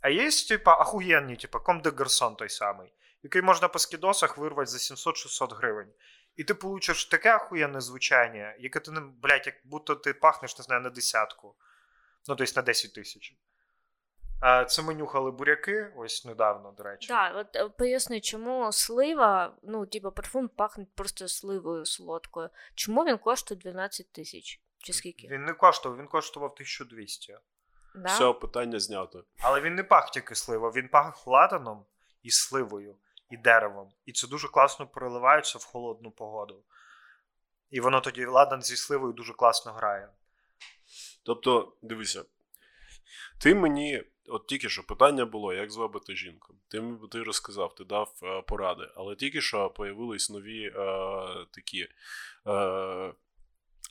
[0.00, 4.70] А є, типа, ахуєнні, типа Comme de Garçon той самий, який можна по скідосах вирвати
[4.70, 5.92] за 700-600 гривень.
[6.36, 8.90] І ти получиш таке ахуєнне звучання, яке ти
[9.22, 11.56] блядь, як будто ти пахнеш, не знаю, на десятку.
[12.28, 13.34] Ну, тобто на 10 тисяч.
[14.68, 17.08] Це ми нюхали буряки ось недавно, до речі.
[17.08, 22.48] Так, от е, поясни, чому слива, ну, типу, парфум пахне просто сливою солодкою.
[22.74, 24.60] Чому він коштує 12 тисяч?
[24.78, 25.28] Чи скільки?
[25.28, 27.38] Він не коштував, він коштував 1200.
[27.94, 28.08] Да?
[28.08, 29.24] Все, питання знято.
[29.40, 31.84] Але він не пах тільки сливою, він пах ладаном
[32.22, 32.96] і сливою,
[33.30, 33.92] і деревом.
[34.06, 36.62] І це дуже класно переливається в холодну погоду.
[37.70, 40.08] І воно тоді ладан зі сливою дуже класно грає.
[41.22, 42.24] Тобто, дивися,
[43.40, 46.54] ти мені, от тільки що питання було, як звабити жінку.
[46.68, 50.72] Ти, ти розказав, ти дав е, поради, але тільки що появились нові е,
[51.52, 51.88] такі
[52.46, 53.12] е,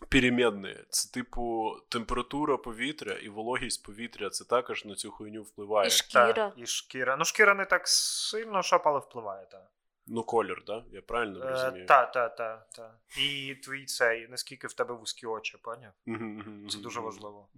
[0.09, 0.75] перемінні.
[0.89, 5.87] Це, типу, температура повітря і вологість повітря, це також на цю хуйню впливає.
[5.87, 6.33] І шкіра.
[6.33, 7.17] Та, і шкіра.
[7.17, 9.71] Ну, шкіра не так сильно, що але впливає, так.
[10.07, 10.83] Ну, колір, да?
[10.91, 11.85] Я правильно розумію?
[11.85, 12.93] Та, та, та, та.
[13.17, 15.57] І твій цей, наскільки в тебе вузькі очі,
[16.05, 17.49] мгм, Це дуже важливо.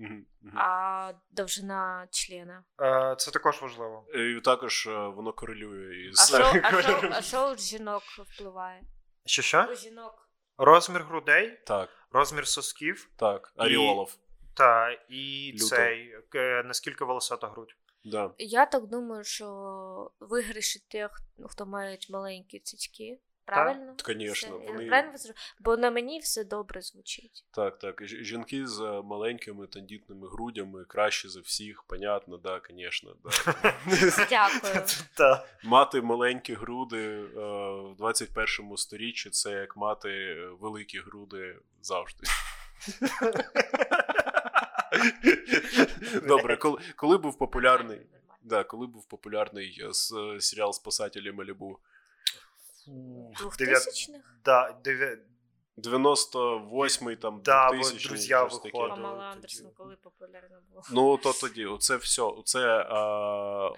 [0.55, 2.63] А довжина члена.
[2.81, 4.05] Е, Це також важливо.
[4.15, 6.61] І також е, воно корелює із кольором.
[7.11, 8.83] а що у жінок впливає?
[9.25, 9.63] Що що?
[9.71, 10.29] У жінок.
[10.57, 13.09] Розмір грудей, Так, розмір сосків.
[13.15, 14.17] так, Аріолов.
[14.53, 17.75] Та, і цей, е, наскільки волосата грудь.
[18.05, 18.31] Да.
[18.37, 23.19] Я так думаю, що виграші тих, хто мають маленькі цицьки.
[23.45, 23.95] Правильно?
[24.05, 25.13] Конечно, Все, я вони- правильно
[25.59, 27.45] Бо на мені все добре звучить.
[27.51, 28.05] Так, так.
[28.05, 33.15] Жінки з е, маленькими тендітними грудями краще за всіх, понятно, да, звісно.
[33.23, 33.29] Да.
[34.29, 34.83] Дякую.
[35.17, 35.45] Та.
[35.63, 37.27] Мати маленькі груди е,
[37.91, 42.23] в 21 сторіччі це як мати е, великі груди завжди.
[46.27, 48.01] Добре, коли, коли був популярний.
[48.41, 51.79] Да, коли був популярний е, с- е, серіал Спасателі Малібу?
[53.39, 54.35] Двохтисячних?
[54.45, 54.77] Да,
[55.77, 58.89] 98-й там Да, 2000 «Друзі» виходили.
[58.89, 59.23] Памела.
[59.23, 60.81] Андерсон, коли популярна була.
[60.91, 63.71] Ну, то тоді, оце все, оце а,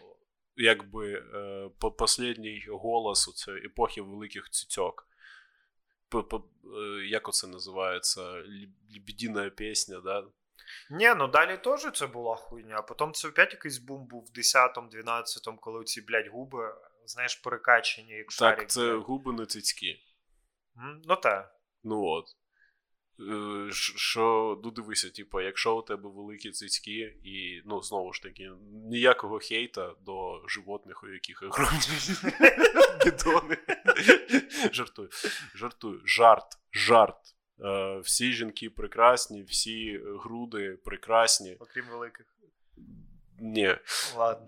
[0.55, 5.07] якби е, по- послідній голос оце епохи великих цицьок.
[6.09, 6.37] П- п-
[7.07, 8.21] Як оце називається?
[8.93, 10.23] Лебедіна пісня, да?
[10.89, 12.75] Ні, ну далі теж це була хуйня.
[12.77, 16.73] А потім це опять якийсь бум був в 10-му, 12-му, коли ці, блядь, губи,
[17.05, 18.59] знаєш, перекачені, як шарик.
[18.59, 19.03] Так, це блядь.
[19.03, 19.99] губи не цицькі.
[21.07, 21.55] Ну так.
[21.83, 22.25] Ну от.
[23.19, 28.51] Е, Що, ну дивися, типу, якщо у тебе великі цицьки, і ну знову ж таки,
[28.89, 31.79] ніякого хейта до животних, у яких огромні
[33.05, 33.57] бідони.
[34.71, 35.09] Жартую.
[35.55, 36.01] Жартую.
[36.05, 36.47] Жарт.
[36.73, 37.17] Жарт.
[37.63, 41.55] Е, Всі жінки прекрасні, всі груди прекрасні.
[41.59, 42.25] Окрім великих.
[43.39, 43.75] Ні,
[44.17, 44.45] Ладно.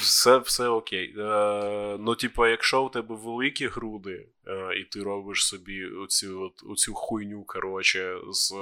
[0.00, 1.14] все, все окей.
[1.18, 6.70] Е, ну, типу, якщо у тебе великі груди, е, і ти робиш собі оцю, от,
[6.70, 8.56] оцю хуйню, коротше, з е,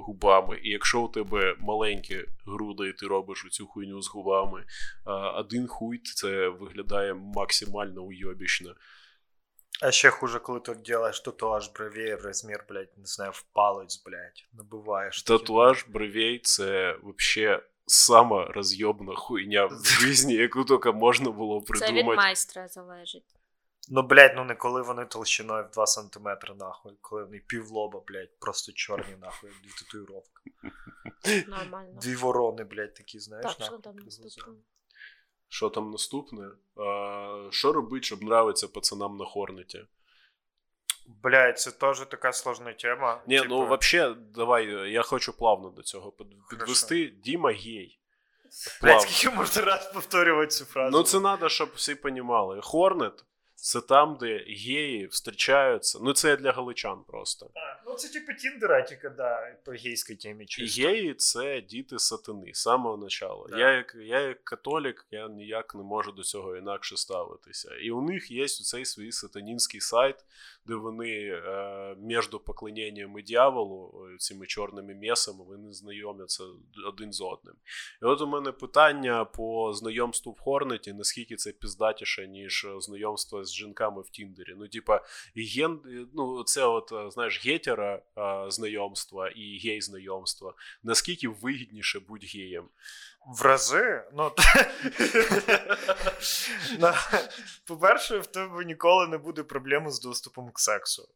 [0.00, 4.66] губами, і якщо у тебе маленькі груди, і ти робиш оцю хуйню з губами, е,
[5.12, 8.74] один хуй це виглядає максимально уйобічно.
[9.82, 14.02] А ще хуже, коли ти робиш татуаж бровей в розмір, блядь, не знаю, в палець,
[14.02, 15.22] блядь, набиваєш.
[15.22, 22.02] Татуаж бровей це вообще сама розйобна хуйня в житті, яку тільки можна було придумати.
[22.02, 23.24] Це від майстра залежить.
[23.88, 28.38] Ну, блядь, ну не коли вони толщиною в 2 см, нахуй, коли вони півлоба, блядь,
[28.38, 30.42] просто чорні, нахуй, дві татуїровки.
[31.48, 32.00] Нормально.
[32.02, 34.54] Дві ворони, блядь, такі, знаєш, Так, що нахуй.
[35.52, 36.48] Що там наступне?
[36.76, 39.86] А, що робити, щоб нравиться пацанам на Хорнеті?
[41.22, 43.22] Блядь, це теж така сложна тема.
[43.26, 43.48] Ні, типу...
[43.48, 46.12] ну взагалі, давай, я хочу плавно до цього
[46.50, 47.06] підвести.
[47.06, 48.00] Діма гей.
[48.82, 50.96] Блядь, скільки можна раз повторювати цю фразу?
[50.96, 52.60] Ну, це треба, щоб всі розуміли.
[52.62, 53.24] Хорнет
[53.62, 55.98] це там, де геї встрічаються.
[56.02, 57.50] Ну, це для галичан просто.
[57.54, 60.82] А, ну це типу Тіндера, тільки, да, по гейській темі чисто.
[60.82, 63.46] геї це діти сатани з самого начала.
[63.50, 63.58] Да.
[63.58, 67.74] Я, як, я як католік, я ніяк не можу до цього інакше ставитися.
[67.74, 70.16] І у них є цей свій сатанінський сайт,
[70.66, 76.44] де вони е, між поклоніннями дьяволу, е, цими чорними месами, вони знайомляться
[76.88, 77.54] один з одним.
[78.02, 83.44] І от у мене питання по знайомству в Хорнеті, наскільки це піздатіше, ніж е, знайомство
[83.44, 84.54] з жінками в Тіндері.
[84.56, 85.04] Ну, типа,
[85.56, 85.80] ген,
[86.14, 88.02] ну, це от, знаєш, гетера
[88.48, 90.54] знайомства і гей знайомства.
[90.82, 92.68] Наскільки вигідніше бути геєм?
[93.26, 94.02] В рази?
[94.12, 94.32] Ну,
[97.66, 101.08] по-перше, в тебе ніколи не буде проблеми з доступом к сексу.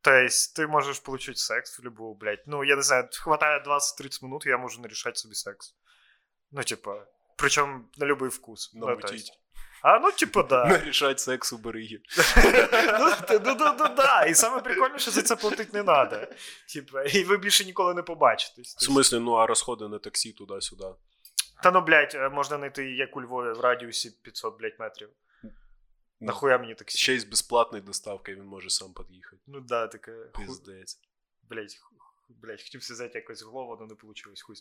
[0.00, 2.42] Тобто, ти можеш отримати секс в любу, блядь.
[2.46, 5.74] Ну, я не знаю, хватає 20-30 минут, я можу нарішати собі секс.
[6.50, 8.70] Ну, типа, причому на любий вкус.
[8.74, 9.40] Ну, то есть.
[9.82, 10.64] А, ну, типа, да.
[10.66, 12.00] Нарішать секс у береги.
[13.00, 14.24] ну, ну, ну, ну, да.
[14.24, 16.26] І саме прикольне, що за це платити не треба.
[16.74, 18.76] Типа, і ви більше ніколи не побачитесь.
[18.76, 20.84] В смислі, ну а розходи на таксі туди-сюди.
[21.62, 25.08] Та ну, блядь, е, можна знайти, як у Львові, в радіусі 500, блядь, метрів.
[26.20, 26.98] Нахуя мені таксі?
[26.98, 29.42] Ще й з безплатною доставкою він може сам під'їхати.
[29.46, 30.12] Ну да, таке.
[30.38, 31.00] Піздець.
[31.50, 31.96] Блядь, ху-
[32.50, 34.56] хотів сказати якось голову, але не вийшло, хуй.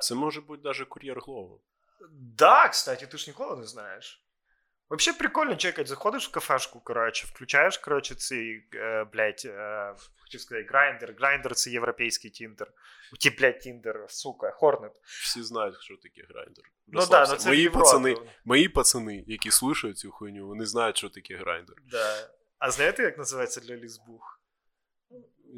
[0.00, 1.60] Це може бути навіть кур'єр Глово.
[2.10, 4.22] Да, кстати, ти ж ніколи не знаєш.
[4.92, 10.66] Вообще прикольно чекать, заходиш в кафешку, коротше, включаєш, коротше, цей, е, блядь, е, хотів сказати,
[10.68, 11.14] Grindr.
[11.18, 12.72] Grindr це європейський тіндер.
[13.20, 14.92] Ті, блядь, тіндер, сука, хорнет.
[15.04, 16.64] Всі знають, що таке Grindr.
[16.86, 17.84] Ну да, ну це мої, Європа.
[17.84, 21.76] пацани, мої пацани, які слушають цю хуйню, вони знають, що таке Grindr.
[21.90, 22.28] Да.
[22.58, 24.41] А знаєте, як називається для лесбух?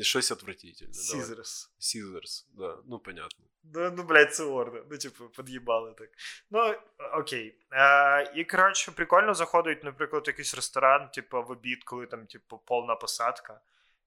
[0.01, 0.95] Щось отвратительне.
[0.95, 1.71] Scissors.
[1.79, 3.45] Scissors, да, ну понятно.
[3.75, 4.83] Ну, ну, блядь, це орда.
[4.91, 6.09] Ну, типу, під'їбали так.
[6.51, 6.75] Ну,
[7.13, 7.55] окей.
[7.73, 12.95] Е, і, коротше, прикольно заходить, наприклад, якийсь ресторан, типу, в обід, коли там, типу, повна
[12.95, 13.61] посадка.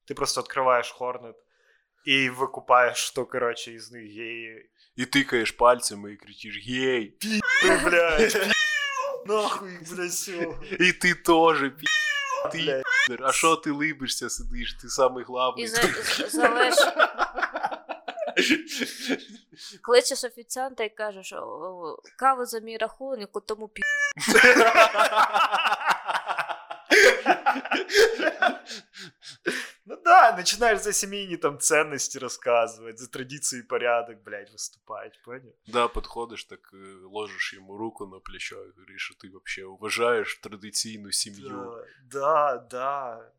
[0.06, 1.36] Ти просто відкриваєш хорнет
[2.06, 4.70] і викупаєш, що, коротше, із них геї.
[4.96, 7.08] І тикаєш пальцями і кричиш гей.
[7.08, 7.40] Ти,
[7.84, 8.54] блядь.
[9.26, 10.54] Нахуй, блядь, все.
[10.80, 11.86] І ти теж пі.
[12.52, 12.84] Ти
[13.20, 14.74] А що ти либишся, сидиш?
[14.82, 15.64] Ти самий главний.
[15.66, 16.74] І за, з- залеж...
[19.82, 23.82] Кличеш офіціанта і кажеш, «О, каву за мій рахунок, у тому пі.
[30.07, 35.55] Ну да, начинаешь за семейные там ценности рассказывать, за традиции и порядок, блядь, выступать, понял?
[35.67, 40.41] Да, підходиш, так е, ложиш йому руку на плечо і говориш, що ти взагалі вважаєш
[40.43, 41.85] традиційну сім'ю.
[42.05, 43.31] Да, да, да.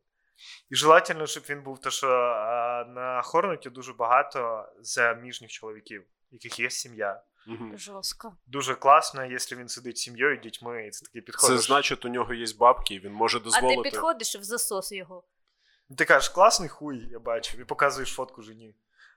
[0.69, 6.59] І желательно, щоб він був, то що а, на Хорнуті дуже багато заміжніх чоловіків, яких
[6.59, 7.23] є сім'я.
[7.47, 7.77] Мгм.
[7.77, 8.37] Жорстко.
[8.47, 11.65] Дуже класно, якщо він сидить з сім'єю, дітьми, і це такий Це підходиш.
[11.65, 13.89] значить, у нього є бабки, і він може А ти дозволити.
[13.89, 15.23] підходиш в засос його.
[15.96, 18.74] Ти кажеш, класний хуй, я бачу, і показуєш фотку жені.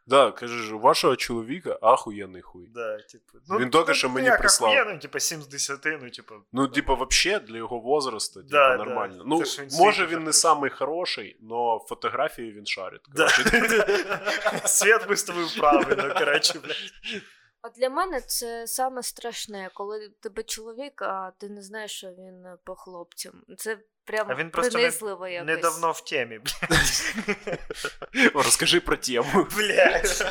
[0.08, 2.68] Да, кажеш, у вашого чоловіка ахуєнний хуй.
[2.76, 4.72] Да, типу, Він тільки що мені як прислав.
[4.72, 6.36] охуєнно, типу, 7 з 10, ну, типу.
[6.52, 8.84] Ну, типа, вообще, для його возрасту, типа, Да, да.
[8.86, 9.18] нормально.
[9.18, 13.02] Це Ну, ж він може, він не самий хороший, но фотографії він шарить.
[13.16, 13.30] Да.
[14.66, 17.22] Світ виставив правильно, коротше, блядь.
[17.63, 22.47] А для мене це саме страшне, коли тебе чоловік, а ти не знаєш, що він
[22.47, 23.43] е, по хлопцям.
[23.59, 25.47] Це прям А він просто не- принизливо якось.
[25.47, 27.59] Недавно в темі, блядь.
[28.35, 29.47] О, Розкажи про тему.
[29.57, 30.27] Блядь.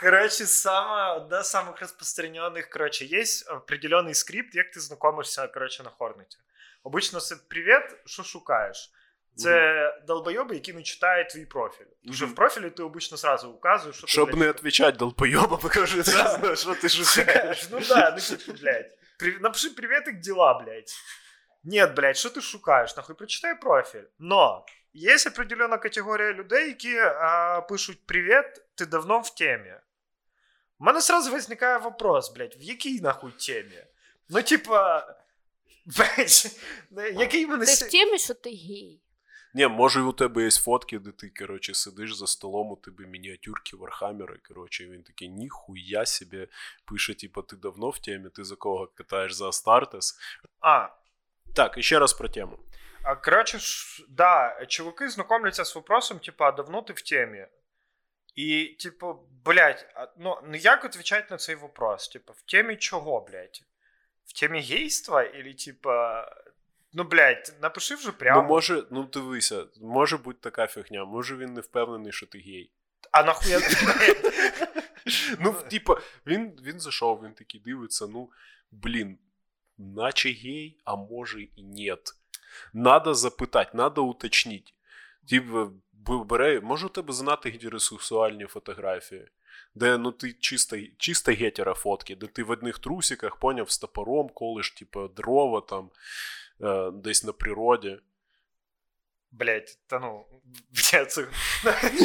[0.00, 5.90] Короче, сама, одна з самых распространенных, короче, есть определенный скрипт, як ти знайомишся, короче, на
[5.90, 6.38] Хорнеті.
[6.82, 8.90] Обично це привіт, що шукаєш?
[9.37, 11.85] Це долбойоби, які не читають твій профіль.
[12.05, 16.55] Вже в профілі ти обично сразу указуєш, що ти, Щоб не відповідати долбойоба, покажи зразу,
[16.55, 17.07] що ти шукаєш.
[17.27, 17.67] шукаешь.
[17.71, 18.97] Ну да, ну типа, блядь.
[19.19, 20.91] При- Напиши привет, как дела, блядь.
[21.63, 22.97] Нет, блядь, що ти шукаєш?
[22.97, 24.03] Нахуй прочитай профіль.
[24.19, 28.45] Но є определена категорія людей, які а, пишуть привіт,
[28.75, 29.73] ти давно в темі.
[30.79, 33.83] У мене сразу виникає вопрос, блядь, в якій нахуй темі?
[34.29, 35.07] Ну, типа.
[36.89, 39.01] Блядь, який мене Ти в темі, що ти гей.
[39.57, 43.75] Ні, може у тебе є фотки, де ти, коротше, сидиш за столом, у тебе мініатюрки
[43.75, 46.47] Вархаммера, коротше, і він такий, ніхуя собі,
[46.85, 50.19] пише, типа, ти давно в темі, ти за кого катаєш за Астартес.
[50.59, 50.87] А,
[51.55, 52.59] Так, і ще раз про тему.
[53.03, 53.59] А, короче,
[54.09, 57.49] да, чуваки знакомляться с вопросом, типа, а давно ты в теме?
[58.39, 62.09] И, типа, блядь, ну, ну як отвечать на цей вопрос?
[62.09, 63.63] Типа, в теме чого, блядь?
[64.25, 65.23] В теме гейства?
[65.23, 66.25] Или, типа,
[66.93, 68.41] ну, блядь, напиши вже прямо.
[68.41, 72.71] Ну, може, ну дивися, може бути така фігня, може він не впевнений, що ти гей.
[73.11, 73.59] А нахуя
[75.39, 78.29] Ну, типа, він, він зайшов, він такий дивиться, ну,
[78.71, 79.17] блін,
[79.77, 82.13] наче гей, а може і нет.
[82.73, 84.71] Надо запитати, надо уточнити.
[85.29, 85.71] Типа,
[86.07, 89.27] бере, може у тебе занадто гетеросексуальні фотографії,
[89.75, 94.29] де ну ти чисто, чисто гетера фотки, де ти в одних трусиках, поняв, з топором
[94.29, 95.89] колиш, типа, дрова там,
[96.61, 97.99] е, десь на природі.
[99.31, 100.25] Блядь, та ну,
[100.69, 101.27] блядь, це...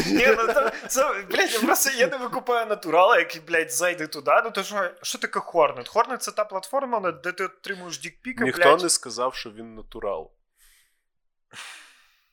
[0.06, 4.30] Ні, ну, це, це, блядь, я просто я не викупаю натурала, який, блядь, зайде туди.
[4.44, 5.88] Ну, то що, що таке Хорнет?
[5.88, 8.82] Хорнет це та платформа, де ти отримуєш дікпіки, Ніхто блядь.
[8.82, 10.32] не сказав, що він натурал.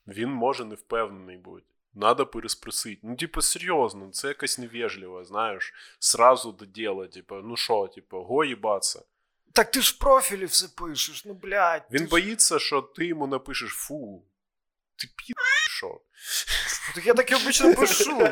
[0.06, 1.66] Він може не впевнений бути.
[1.94, 3.00] Надо переспросити.
[3.02, 5.74] Ну, типу, серйозно, це якось невежливо, знаєш.
[5.98, 9.02] Сразу до діла, типу, ну що, типу, го їбаться.
[9.54, 11.82] Так ти ж в профілі все пишеш, ну, блядь.
[11.90, 14.24] Він ти ж- боїться, що ти йому напишеш фу.
[14.98, 15.34] Ти пі
[15.70, 16.00] що?
[16.94, 18.28] Так я так і обично пишу.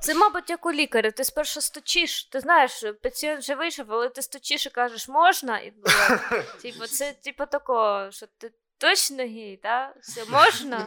[0.00, 1.10] Це, мабуть, як у лікаря.
[1.10, 2.24] Ти спершу стучиш.
[2.24, 5.58] Ти знаєш, пацієнт вже вийшов, але ти стучиш і кажеш, можна?
[5.58, 5.72] І,
[6.62, 9.96] типу, це типу такого, що ти точно гей, так?
[10.00, 10.86] Все можна?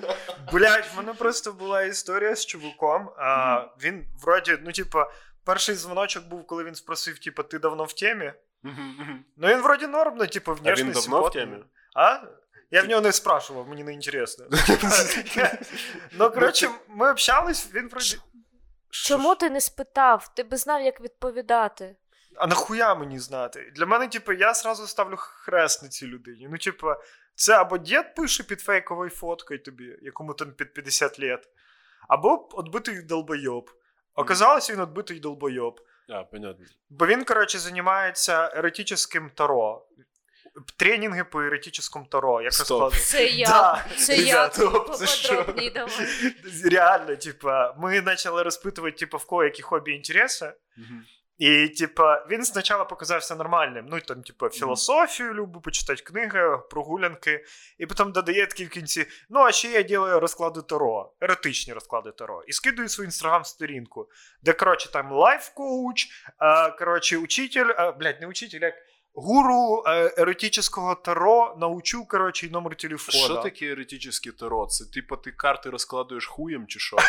[0.53, 3.09] Блядь, в мене просто була історія з чуваком.
[3.17, 5.11] А, він вроді, ну, типа,
[5.45, 8.33] перший дзвоночок був, коли він спросив, типа, ти давно в темі?
[9.37, 11.57] Ну, він вроді норм, ну, типу, А він давно в темі?
[11.95, 12.19] А?
[12.71, 14.45] Я в нього не спрашивав, мені не інтересно.
[16.11, 18.17] Ну, коротше, ми общались, він вроді.
[18.89, 20.33] Чому ти не спитав?
[20.35, 21.95] Ти би знав, як відповідати.
[22.35, 23.71] А нахуя мені знати?
[23.75, 26.47] Для мене, типу, я сразу ставлю хрест на цій людині.
[26.51, 26.87] Ну, типу,
[27.35, 31.47] це або дід пише під фейковою фоткою тобі, якому там під 50 лет,
[32.07, 33.71] або отбитий долбойоб.
[34.15, 35.81] Оказалось, він отбитий долбойоб.
[36.09, 36.65] А, понятно.
[36.89, 39.85] Бо він, коротше, займається еретичним таро.
[40.77, 42.41] Тренінги по еретичному таро.
[42.41, 42.93] Як Стоп.
[42.95, 43.47] Це я.
[43.47, 43.85] Да.
[43.97, 44.47] Це я.
[44.47, 45.45] Ребята, це що?
[45.73, 45.91] Давай.
[46.63, 50.53] Реально, типа, ми почали розпитувати, типа, в кого які хобі і інтереси.
[51.37, 53.85] І, типа, він спочатку показався нормальним.
[53.89, 57.45] Ну, там, типа, філософію люблю почитати книги, прогулянки.
[57.77, 62.11] І потім додає такий в кінці: ну, а ще я ділаю розклади Таро, еротичні розклади
[62.11, 62.43] Таро.
[62.47, 64.09] І скидую свою інстаграм-сторінку,
[64.41, 66.07] де, коротше, там лайф-коуч,
[66.79, 68.75] коротше, учитель, а, блядь, не учитель, як
[69.15, 73.25] гуру е, еротичного таро научу, коротше, і номер телефона.
[73.25, 74.65] Що таке еретичний таро?
[74.65, 76.97] Це типу ти карти розкладуєш хуєм чи що?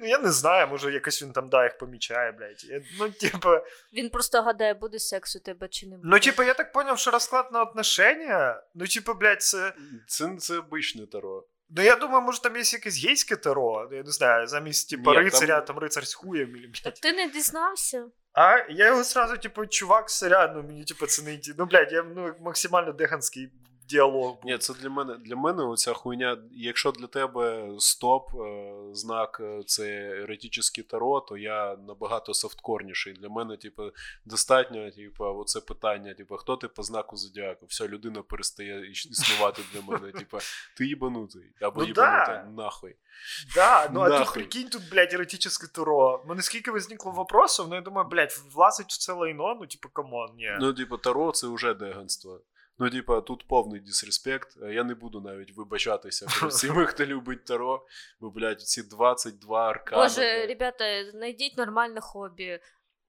[0.00, 2.64] Ну, я не знаю, може якось він там да, їх помічає, блядь.
[2.64, 3.48] Я- Ну, типу,
[3.92, 6.08] Він просто гадає, буде секс у тебе чи не буде.
[6.12, 9.72] ну, типу, я так поняв, що розклад на отношення, ну, типу, блядь, це.
[10.06, 11.44] Це, це обичне таро.
[11.76, 15.18] Ну, я думаю, може там є якесь гейське таро, я не знаю, замість, типу, Ні,
[15.18, 18.04] рицаря, там рицар з хуєм, или, Так ти не дізнався?
[18.32, 21.54] А я його сразу, типу, чувак, сорян, ну мені, типу, це не йти.
[21.58, 23.52] Ну, блядь, я ну, максимально деганський
[23.90, 24.38] діалог був.
[24.44, 26.38] Ні, це для мене для мене оця хуйня.
[26.52, 29.86] Якщо для тебе стоп, е, знак е, це
[30.22, 33.12] еретичний таро, то я набагато софткорніший.
[33.12, 33.82] Для мене, типу,
[34.24, 37.66] достатньо, типу, оце питання, типу, хто ти по знаку зодіаку?
[37.66, 40.12] Все, людина перестає існувати для мене.
[40.20, 40.38] Типу,
[40.76, 42.62] ти їбанутий або Ну їбанута, да.
[42.62, 42.96] нахуй.
[43.54, 46.24] Да, ну а тут прикинь, тут, блядь, еротичне таро.
[46.28, 50.11] Мене скільки возникло вопросов, ну я думаю, блядь, влазить в це лайно, ну типу, come
[50.11, 50.56] on, ні.
[50.60, 52.40] Ну, типу, таро це вже деганство.
[52.80, 54.56] Ну, типа, тут повний disrespect.
[54.62, 57.86] Е, Я не буду навіть вибачатися перед всіми, хто любить таро,
[58.20, 60.02] бо, блядь, ці 22 аркани.
[60.02, 60.48] Боже, блядь.
[60.48, 62.60] ребята, знайдіть нормальне хобі.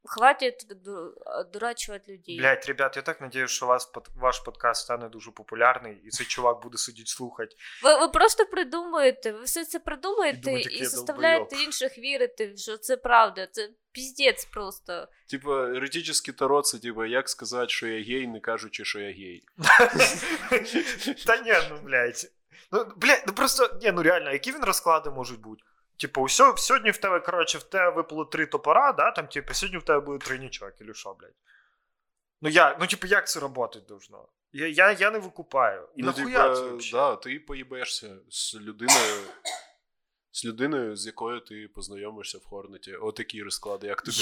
[0.06, 1.12] Хватить ду-
[1.54, 2.40] дурачувати людей.
[2.40, 6.62] Блядь, ребят, я так надіюсь, що вас, ваш подкаст стане дуже популярний, і цей чувак
[6.64, 7.56] буде сидіти слухати.
[7.84, 12.98] Ви, ви просто придумуєте, ви все це придумуєте Думаєте, і, заставляєте інших вірити, що це
[12.98, 13.48] правда.
[13.48, 15.08] Це піздець просто.
[15.30, 15.80] Типа,
[16.32, 19.44] таро це, типа, як сказати, що я гей, не кажучи, що я гей.
[21.26, 22.32] Та ні, ну, блядь.
[22.72, 25.64] Ну, блядь, ну просто, ні, ну реально, які він розклади можуть бути?
[26.00, 29.80] Типу, усьо- сьогодні в тебе, коротше, в тебе випало три топора, да, там, типу, сьогодні
[29.80, 31.36] в тебе буде тройнічок, или що, блядь?
[32.42, 34.28] Ну, я, ну, типу, як це працювати должно?
[34.54, 35.90] Я, я, я не викупаю.
[35.96, 36.92] І ну, нахуя типа, це вообще?
[36.92, 39.22] да, ти поїбешся з людиною.
[40.32, 42.94] З людиною, з якою ти познайомишся в Хорнеті.
[42.96, 44.18] Отакі розклади, як тобі.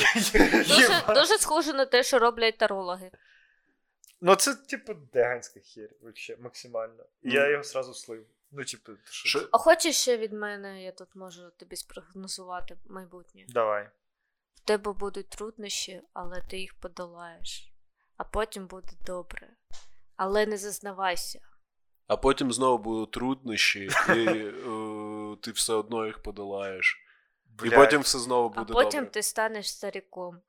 [0.68, 3.12] Дуже, дуже схоже на те, що роблять тарологи.
[4.22, 7.04] Ну, це, типу, деганська хер, вообще, максимально.
[7.22, 7.34] І Ну.
[7.34, 8.26] я його сразу слив.
[8.52, 9.30] Ну, типу, що?
[9.40, 13.46] Що- А хочеш ще від мене, я тут можу тобі спрогнозувати майбутнє.
[13.50, 13.90] Давай.
[14.56, 17.72] В тебе будуть труднощі, але ти їх подолаєш.
[18.18, 19.50] А потім буде добре.
[20.16, 21.40] Але не зазнавайся.
[22.08, 24.26] А потім знову будуть труднощі, і
[25.36, 26.98] ти все одно їх подолаєш.
[27.66, 28.66] І потім все знову буде.
[28.70, 29.12] А потім добре.
[29.12, 30.42] ти станеш стариком.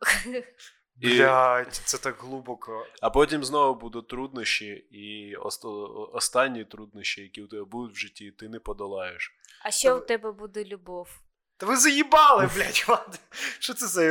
[1.01, 2.87] І- Блядь, це так глибоко.
[3.03, 8.31] А потім знову будуть труднощі, і ост- останні труднощі, які у тебе будуть в житті,
[8.31, 9.35] ти не подолаєш.
[9.65, 11.09] А ще Та у тебе буде любов.
[11.57, 13.15] Та ви заїбали, блядь, ладно.
[13.59, 14.05] Що це за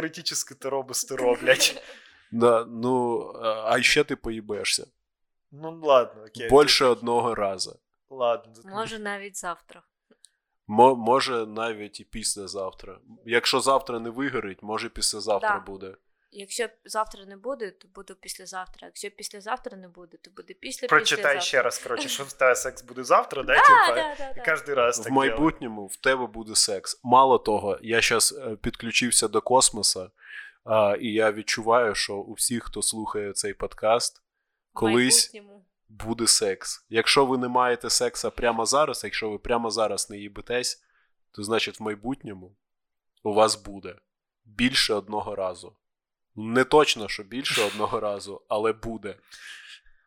[0.84, 0.98] без
[1.44, 1.84] блядь?
[2.32, 4.88] Да, ну, а а ще ти поїбешся.
[5.52, 6.50] Ну ладно, окей.
[6.50, 7.80] Більше одного разу.
[8.10, 8.54] Ладно.
[8.66, 9.84] Може навіть завтра.
[10.72, 13.00] Мо- може навіть і післязавтра.
[13.26, 15.60] Якщо завтра не вигорить, може післязавтра Да.
[15.72, 15.96] буде.
[16.32, 18.88] Якщо завтра не буде, то буде післязавтра.
[18.88, 21.42] Якщо післязавтра не буде, то буде після Прочитай післязавтра.
[21.42, 23.54] ще раз, коротше, що в тебе секс буде завтра, да?
[23.54, 24.44] Да, да, да, І да.
[24.52, 27.00] кожен раз В так майбутньому в тебе буде секс.
[27.04, 30.10] Мало того, я зараз підключився до космоса,
[30.64, 35.66] а, і я відчуваю, що у всіх, хто слухає цей подкаст, В колись майбутньому.
[35.90, 36.86] Буде секс.
[36.90, 40.84] Якщо ви не маєте секса прямо зараз, якщо ви прямо зараз не їбетесь,
[41.32, 42.56] то значить в майбутньому
[43.24, 43.96] у вас буде
[44.46, 45.76] більше одного разу.
[46.36, 49.16] Не точно, що більше одного разу, але буде.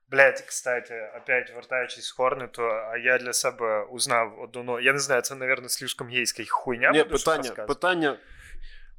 [0.09, 4.99] Блять, кстати, опять вертаючись з Хорнету, а я для себе узнав одну, но- я не
[4.99, 6.91] знаю, це, наверное, слишком гейська хуйня.
[6.91, 8.19] Ні, питання, питання,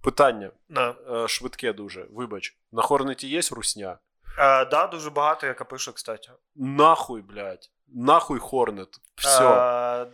[0.03, 0.95] питання Да.
[1.23, 2.07] е, швидке дуже.
[2.09, 3.97] Вибач, на Хорнеті є русня?
[4.37, 6.31] Е, да, дуже багато, яка пише, кстати.
[6.55, 7.71] Нахуй, блядь.
[7.87, 8.89] Нахуй Хорнет.
[9.15, 9.43] Все.
[9.43, 10.07] Е,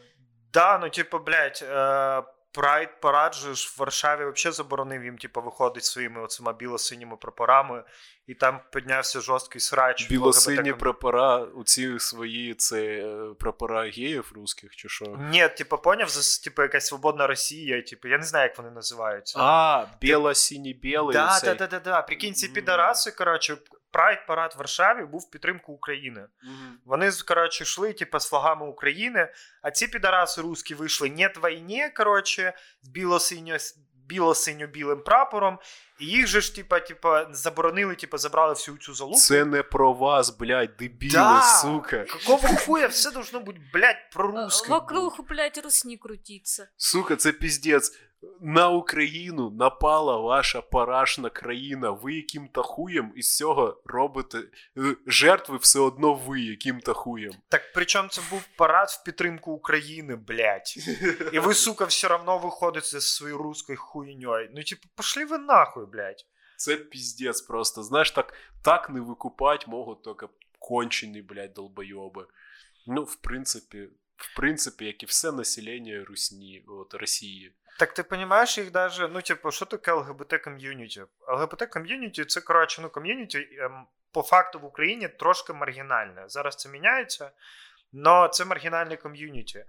[0.53, 5.41] да, ну, типу, блядь, е, Прайд парад же ж в Варшаві взагалі заборонив їм, типу,
[5.41, 7.84] виходить своїми оцима біло-синіми прапорами,
[8.28, 10.09] і там піднявся жорсткий срач.
[10.10, 15.05] Біло-сині ЛГБТ прапора, у ці свої це е, прапора геїв русських, чи що?
[15.05, 19.39] Ні, типу, поняв, типу, якась свободна Росія, типу, я не знаю, як вони називаються.
[19.41, 21.13] А, біло-сіні-білий.
[21.13, 22.01] Да, да, да, да, да.
[22.01, 23.57] Прикинь, ці підараси, коротше,
[23.92, 26.28] Прайд парад в Варшаві був в підтримку України.
[26.44, 26.80] Мгм.
[26.86, 32.54] Вони, коротше, йшли, типу, з флагами України, а ці підараси русські вийшли «Нет війні», коротше,
[32.82, 33.58] з біло-синьо
[34.10, 35.60] біло-синьо-білим прапором,
[36.00, 39.18] і їх же ж, типа, типа, заборонили, типа, забрали всю цю залупу.
[39.18, 41.42] Це не про вас, блядь, дебіли, Да.
[41.42, 42.06] сука.
[42.06, 44.70] Какого хуя все должно бути, блядь, про русских?
[44.70, 46.68] Вокруг, блядь, русні крутиться.
[46.78, 48.00] Сука, це піздець.
[48.41, 51.91] На Україну напала ваша парашна країна.
[51.91, 54.38] Ви яким-то хуєм із цього робите.
[54.78, 57.34] е, Жертви все одно ви яким-то хуєм.
[57.49, 60.74] Так причому це був парад в підтримку України, блядь.
[61.34, 64.49] І ви, сука, все равно виходите зі своєю русською хуйньою.
[64.55, 66.26] Ну, типу, пошли ви нахуй, блядь.
[66.57, 67.84] Це піздець просто.
[67.84, 70.28] Знаєш, так, так не викупать можуть тільки
[70.59, 72.26] кончені, блядь, долбойоби.
[72.88, 73.89] Ну, в принципі,
[74.20, 77.53] в принципі, як і все населення Русні, от, Росії.
[77.80, 81.03] Так ти розумієш їх даже, ну, типу, що таке ЛГБТ ком'юніті?
[81.28, 83.47] ЛГБТ ком'юніті це, коротше, ну, ком'юніті
[84.11, 86.24] по факту в Україні трошки маргінальне.
[86.28, 87.32] Зараз це міняється,
[88.05, 89.65] але це маргінальне ком'юніті.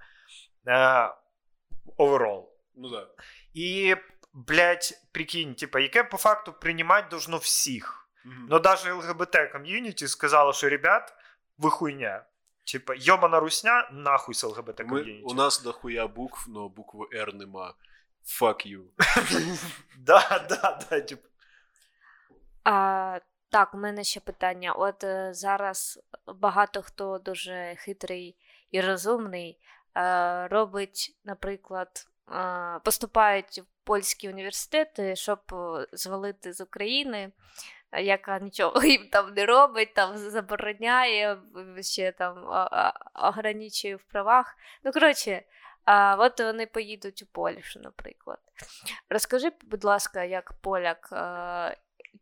[1.98, 2.44] Overall.
[2.74, 3.09] Ну да.
[3.55, 3.96] І,
[4.32, 8.09] блядь, прикинь, типа, яке по факту приймати должно всіх.
[8.24, 8.46] Мгм.
[8.51, 11.14] Но даже ЛГБТ ком'юніті сказало, що ребят,
[11.59, 12.24] ви хуйня.
[12.73, 15.23] Типа, йобана русня, нахуй з ЛГБТ ком'юніті.
[15.25, 17.75] у нас дохуя букв, но букви R нема.
[18.41, 18.83] Fuck you.
[19.99, 21.29] Да, да, да, типа.
[22.64, 24.73] А, так, у мене ще питання.
[24.73, 28.37] От е, зараз багато хто дуже хитрий
[28.71, 29.59] і розумний
[29.97, 37.33] е, робить, наприклад, е, поступають в польські університети, щоб е, звалити з України,
[37.93, 41.38] яка нічого їм там не робить, там забороняє,
[41.80, 42.45] ще там
[43.14, 44.57] ограничує в правах.
[44.84, 45.43] Ну, коротше,
[45.84, 48.38] а, от вони поїдуть у Польщу, наприклад.
[49.09, 51.09] Розкажи, будь ласка, як поляк,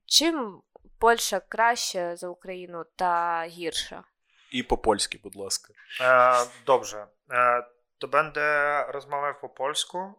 [0.06, 0.62] чим
[0.98, 4.04] Польща краще за Україну та гірша?
[4.50, 5.72] І по-польськи, будь ласка.
[6.00, 7.06] Е, добре.
[7.30, 7.64] Е,
[7.98, 10.14] to będę rozmawiał po polsku.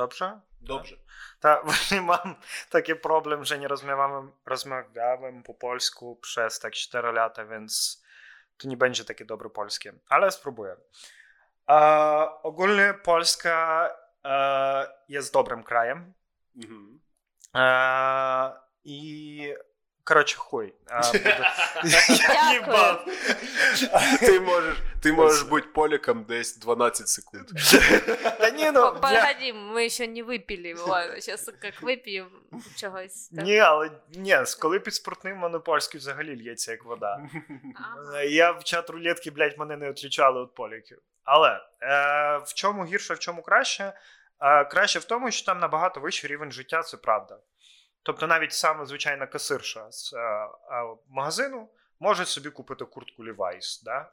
[0.00, 0.40] Dobrze?
[0.60, 0.96] Dobrze.
[0.96, 1.04] Tak,
[1.40, 2.34] tak właśnie mam
[2.70, 8.02] taki problem, że nie rozmawiałem, rozmawiałem po polsku przez tak 4 lata, więc
[8.58, 10.76] to nie będzie takie dobre polskie, ale spróbuję.
[11.68, 11.78] E,
[12.42, 13.90] ogólnie Polska
[14.24, 16.14] e, jest dobrym krajem.
[16.56, 17.00] Mhm.
[17.54, 18.52] E,
[18.84, 19.54] I
[20.10, 20.74] коротше, хуй.
[22.34, 23.06] Я їбав.
[24.20, 27.46] Ти можеш, ти можеш бути поліком десь 12 секунд.
[28.38, 30.74] Та ні, ну, Погоди, ми ще не випили.
[31.18, 32.30] Зараз як вип'ємо
[32.76, 33.28] чогось.
[33.28, 33.44] так.
[33.44, 37.20] Ні, але ні, коли під спортним монопольський взагалі лється як вода.
[38.14, 40.98] Е, Я в чат рулетки, блядь, мене не відключали від поліків.
[41.24, 43.92] Але е, в чому гірше, в чому краще?
[44.40, 47.38] Е, краще в тому, що там набагато вищий рівень життя, це правда.
[48.02, 50.48] Тобто навіть саме звичайна касирша з е, е,
[51.08, 51.68] магазину
[52.00, 54.12] може собі купити куртку Levi's, да?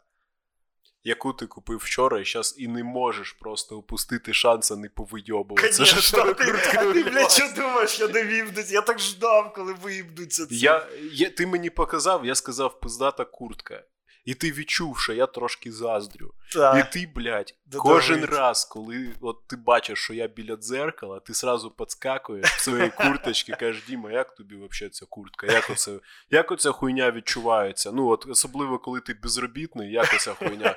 [1.04, 5.78] Яку ти купив вчора, і зараз і не можеш просто опустити шанса не повийобуватися.
[5.78, 8.72] Конечно, ти, а ти, блядь, що думаєш, я не вівдусь?
[8.72, 10.48] Я так ждав, коли виїбнуться.
[10.50, 13.84] Я, я, ти мені показав, я сказав пиздата куртка.
[14.28, 16.34] І ти відчув, що я трошки заздрю.
[16.54, 16.88] Так.
[16.90, 18.34] І ти, блядь, Да кожен давид.
[18.36, 23.52] раз, коли от ти бачиш, що я біля дзеркала, ти сразу підскакуєш в своїй курточці,
[23.60, 25.48] кажеш, Діма, як тобі взагалі ця куртка?
[25.48, 26.00] Як оце,
[26.32, 27.92] як оця хуйня відчувається?
[27.92, 30.76] Ну, от особливо, коли ти безробітний, як оця хуйня?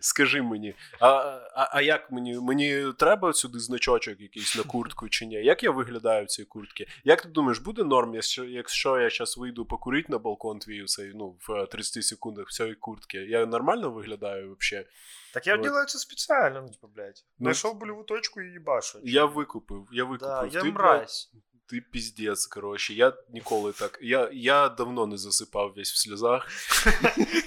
[0.00, 1.06] Скажи мені, а,
[1.54, 2.38] а, а як мені?
[2.40, 5.34] Мені треба сюди значочок якийсь на куртку чи ні?
[5.34, 6.86] Як я виглядаю в цій куртці?
[7.04, 11.36] Як ти думаєш, буде норм, якщо, я зараз вийду покурити на балкон твій цей, ну,
[11.48, 13.18] в 30 секундах в цій куртці?
[13.18, 14.86] Я нормально виглядаю взагалі?
[15.34, 15.62] Так я Вот.
[15.62, 18.98] делаю це спеціально, типу, типа, Знайшов Ну, Знайшов больову точку і їбашу.
[19.02, 20.28] Я викупив, я викупив.
[20.28, 21.32] Да, я ти, блядь, мразь.
[21.66, 22.94] Ти піздець, коротше.
[22.94, 23.98] Я ніколи так.
[24.02, 26.48] Я, я давно не засипав весь в сльозах.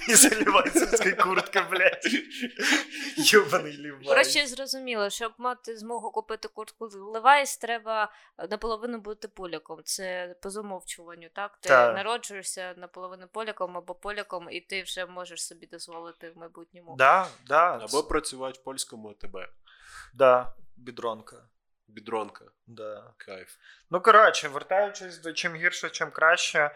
[0.08, 2.06] І заливайцевська куртка, блядь.
[3.16, 4.04] Йобаний лівай.
[4.04, 8.12] Коротше, зрозуміло, щоб мати змогу купити куртку Levi's, треба
[8.50, 9.80] наполовину бути поляком.
[9.84, 11.58] Це по замовчуванню, так?
[11.60, 11.96] Ти Так.
[11.96, 16.94] народжуєшся наполовину поляком або поляком, і ти вже можеш собі дозволити в майбутньому.
[16.98, 17.78] Да, да.
[17.82, 19.36] Або працювати в польському АТБ.
[20.14, 21.36] Да, бідронка.
[21.88, 22.44] Бідронка.
[22.66, 23.12] Да.
[23.16, 23.56] Кайф.
[23.90, 26.70] Ну, коротше, вертаючись до чим гірше, чим краще.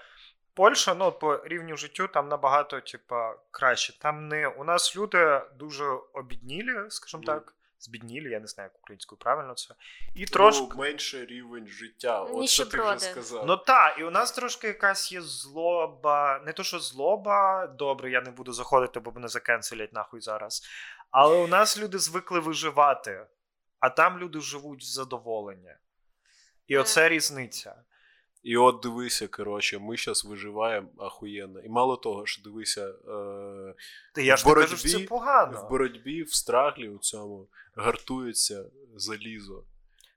[0.54, 3.98] Польща, ну, по рівню життю там набагато, типа, краще.
[3.98, 7.32] Там не у нас люди дуже обіднілі, скажімо Ну.
[7.34, 7.54] так.
[7.78, 9.74] Збіднілі, я не знаю, як українською правильно це.
[10.14, 10.66] І трошки.
[10.70, 12.20] Ну, менше рівень життя.
[12.22, 13.46] От що ти вже сказав.
[13.46, 16.42] Ну так, і у нас трошки якась є злоба.
[16.46, 20.62] Не то, що злоба, добре, я не буду заходити, бо мене закенселять нахуй зараз.
[21.10, 23.26] Але у нас люди звикли виживати,
[23.82, 25.76] а там люди живуть в задоволення.
[26.66, 27.74] І оце різниця.
[28.42, 31.60] І от дивися, коротше, ми зараз виживаємо ахуєнно.
[31.60, 33.74] І мало того, що дивися, е,
[34.14, 35.62] Та я В ж не кажу, що це погано.
[35.66, 38.64] в боротьбі, в страглі у цьому гартується
[38.96, 39.64] залізо.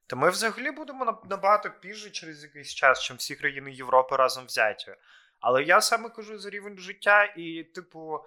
[0.07, 4.95] Та ми взагалі будемо набагато пізже через якийсь час, чим всі країни Європи разом взяті.
[5.39, 8.19] Але я саме кажу за рівень життя, і, типу,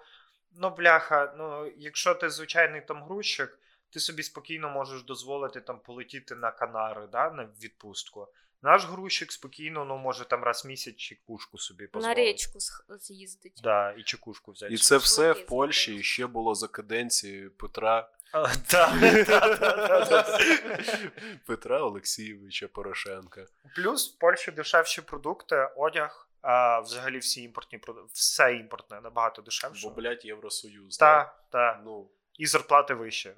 [0.51, 3.59] ну, бляха, ну, якщо ти звичайний там грузчик,
[3.89, 8.27] ти собі спокійно можеш дозволити там полетіти на Канари, да, на відпустку.
[8.61, 12.59] Наш грузчик спокійно, ну, може там раз в місяць чекушку собі На річку
[12.99, 13.59] з'їздить.
[13.63, 14.73] Да, і чекушку взяти.
[14.73, 18.09] І це все в Польщі ще було за каденції Петра
[21.45, 23.45] Петра Олексійовича Порошенка.
[23.75, 29.87] Плюс в Польщі дешевші продукти, одяг, а взагалі всі імпортні продукти, все імпортне набагато дешевше.
[29.87, 30.97] Бо, блядь, Євросоюз.
[30.97, 31.81] Так, так.
[31.85, 33.35] Ну, І зарплати вище.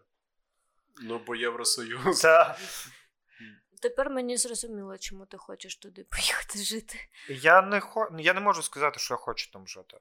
[1.01, 2.21] Ну, бо Євросоюз.
[2.21, 2.57] Та.
[3.81, 6.99] Тепер мені зрозуміло, чому ти хочеш туди поїхати жити.
[7.29, 8.07] Я не хо...
[8.19, 9.97] я не можу сказати, що я хочу там жити.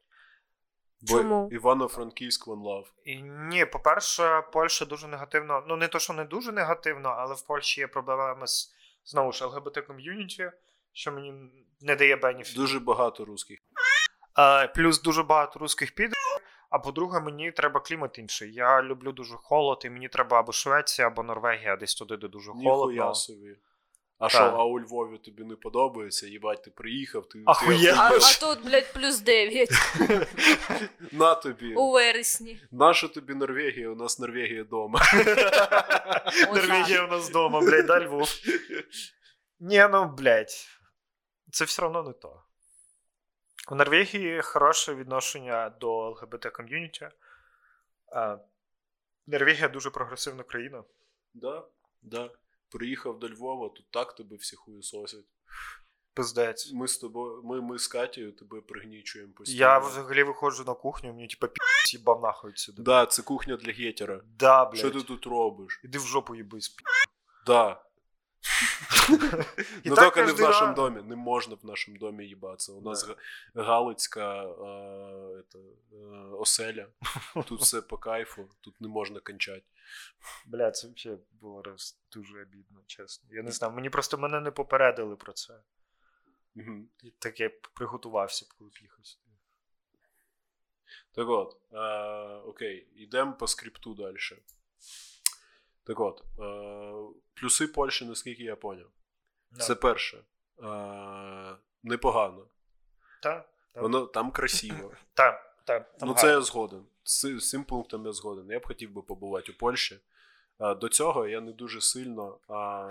[1.00, 1.48] Бо Чому?
[1.52, 2.86] Івано-Франківськ One Love.
[3.04, 5.64] І ні, по-перше, Польща дуже негативно.
[5.68, 8.74] Ну, не то, що не дуже негативно, але в Польщі є проблеми з
[9.04, 10.52] знову ж ЛГБТ ком'юніті,
[10.92, 11.34] що мені
[11.80, 12.56] не дає бенефіт.
[12.56, 13.58] Дуже багато русських.
[14.34, 16.14] А, плюс дуже багато русських піде.
[16.70, 18.52] А по-друге, мені треба клімат інший.
[18.54, 22.50] Я люблю дуже холод, і мені треба або Швеція, або Норвегія, десь туди, де дуже
[22.52, 22.92] холодно.
[22.92, 23.56] Ніхуя собі.
[24.18, 24.30] А Так.
[24.30, 26.26] що, а у Львові тобі не подобається?
[26.26, 27.84] Їбать, ти приїхав, ти, Ахуєнно.
[27.84, 29.70] ти А, а тут, блядь, плюс 9
[31.12, 31.74] на тобі.
[31.74, 32.60] у вересні.
[32.70, 35.00] Наша тобі Норвегія, у нас Норвегія дома.
[36.54, 38.28] Норвегія у нас вдома, блядь, да, Львов.
[39.60, 40.66] Ні, ну, блядь.
[41.52, 42.42] Це все одно не то.
[43.70, 47.08] У Норвегії хороше відношення до ЛГБТ ком'юніті.
[49.26, 50.84] Норвегія дуже прогресивна країна.
[51.34, 51.64] Да,
[52.02, 52.30] да.
[52.70, 55.24] Приїхав до Львова, тут так тебе всі хуєсосять.
[56.14, 56.72] Пиздець.
[56.72, 59.58] Ми з тобою, ми, ми з Катєю тебе пригнічуємо постійно.
[59.60, 62.82] Я взагалі виходжу на кухню, мені типа пі***ць їбав нахуй сюди.
[62.82, 64.20] Да, це кухня для гетера.
[64.24, 64.78] Да, блядь.
[64.78, 65.80] Що ти тут робиш?
[65.84, 66.68] Іди в жопу їбись.
[66.68, 66.84] пі***.
[67.46, 67.84] Да.
[69.84, 71.02] Ну тільки не в нашому домі.
[71.02, 72.72] Не можна в нашому домі їбатися.
[72.72, 73.08] У нас
[73.54, 74.48] галицька е,
[75.54, 75.58] е,
[76.38, 76.86] оселя.
[77.46, 79.62] Тут все по кайфу, тут не можна кончати.
[80.46, 83.28] Бля, це взагалі було раз дуже обідно, чесно.
[83.32, 85.54] Я не знаю, мені просто мене не попередили про це.
[87.18, 89.30] Так я приготувався, коли їхав сюди.
[91.12, 91.78] Так от, е,
[92.34, 94.16] окей, йдемо по скрипту далі.
[95.90, 96.92] Так от, е,
[97.34, 98.86] плюси Польщі, наскільки я поняв.
[99.58, 100.18] Це перше.
[100.62, 102.46] Е, непогано.
[103.22, 103.82] Так, так.
[103.82, 104.92] Воно там красиво.
[105.14, 105.98] Так, так.
[105.98, 106.38] там ну, це гарно.
[106.38, 106.86] я згоден.
[107.04, 108.50] З, з цим пунктом я згоден.
[108.50, 110.00] Я б хотів би побувати у Польщі.
[110.80, 112.88] До цього я не дуже сильно, а,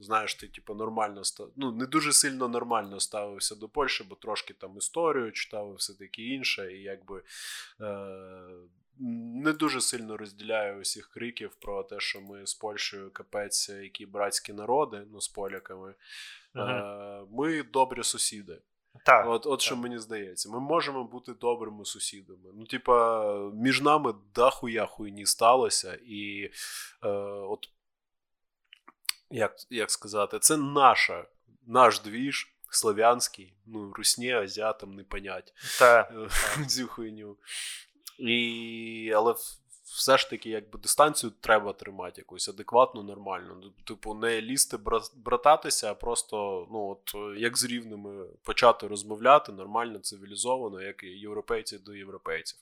[0.00, 1.50] знаєш, ти типу, нормально став...
[1.56, 5.94] ну, не дуже сильно нормально ставився до Польщі, бо трошки там історію читав і все
[5.94, 7.22] таке інше, і якби
[7.80, 8.06] е,
[8.98, 14.52] не дуже сильно розділяю усіх криків про те, що ми з Польщею капець, які братські
[14.52, 15.94] народи, ну з поляками.
[16.54, 16.68] Мгм.
[16.68, 18.60] Е, ми добрі сусіди.
[19.04, 22.50] Так, От, от що мені здається, ми можемо бути добрими сусідами.
[22.54, 26.50] Ну, типа, між нами дохуя хуйні сталося, і
[27.02, 27.68] е, от
[29.30, 31.26] як, як сказати, це наша,
[31.66, 36.12] наш двіж слов'янський, ну, русні, азіатам не понять Так.
[36.60, 37.36] е, цю хуйню.
[38.18, 39.34] І, але
[39.84, 43.54] все ж таки, якби дистанцію треба тримати якусь адекватну, нормальну.
[43.54, 49.52] Ну, Типу, не лізти бра- брататися, а просто, ну, от як з рівними почати розмовляти
[49.52, 52.58] нормально, цивілізовано, як і європейці до європейців.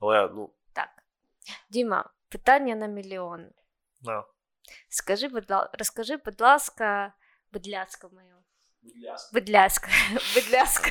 [0.00, 0.88] Але ну, Так.
[1.70, 3.46] Діма, питання на мільйон.
[4.00, 4.24] Да.
[4.88, 5.70] Скажи, будь ла...
[5.78, 7.12] розкажи, будь ласка,
[7.52, 8.41] будь ласка, моя.
[9.32, 9.88] Будь ласка,
[10.34, 10.90] будь ласка,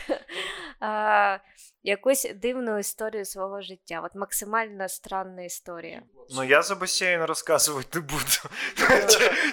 [0.79, 1.37] а,
[1.83, 4.01] якусь дивну історію свого життя.
[4.05, 6.01] От максимально странна історія.
[6.35, 8.55] Ну я за басейн розказувати не буду.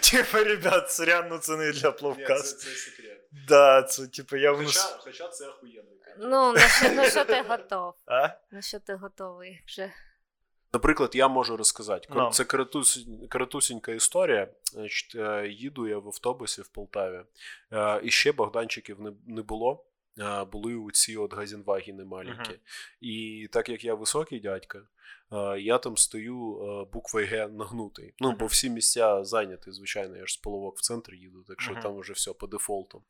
[0.02, 2.60] Типа, ребят, сорян, ну це не для пловкаст.
[2.60, 3.28] секрет.
[3.48, 4.64] Да, це типа я в
[4.98, 5.98] хоча це охуєнний.
[6.20, 7.94] Ну, на що, на що ти готов?
[8.06, 8.28] А?
[8.50, 9.92] На що ти готовий вже?
[10.72, 12.08] Наприклад, я можу розказати.
[12.10, 12.30] Ну.
[12.30, 14.48] Це коротус, коротусінька історія.
[14.72, 17.22] Значить, е, їду я в автобусі в Полтаві,
[17.72, 19.84] е, і ще Богданчиків не, було.
[20.18, 22.50] Е, Були у ці от газінвагіни маленькі.
[22.50, 22.58] Мгм.
[23.00, 24.82] І так як я високий дядька,
[25.58, 26.58] я там стою
[26.92, 28.14] буквою Г нагнутий.
[28.18, 31.72] Ну, бо всі місця зайняті, звичайно, я ж з половок в центр їду, так що
[31.72, 31.82] Мгм.
[31.82, 33.02] там вже все по дефолту.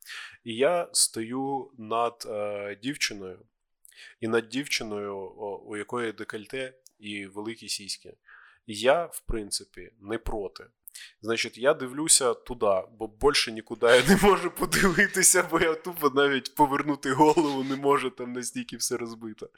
[0.43, 3.39] І я стою над е, дівчиною,
[4.19, 5.17] і над дівчиною,
[5.65, 8.13] у якої декольте і великі сіськи.
[8.67, 10.65] Я, в принципі, не проти.
[11.21, 16.55] Значить, я дивлюся туди, бо більше нікуди я не можу подивитися, бо я тупо навіть
[16.55, 19.49] повернути голову не можу, там настільки все розбито,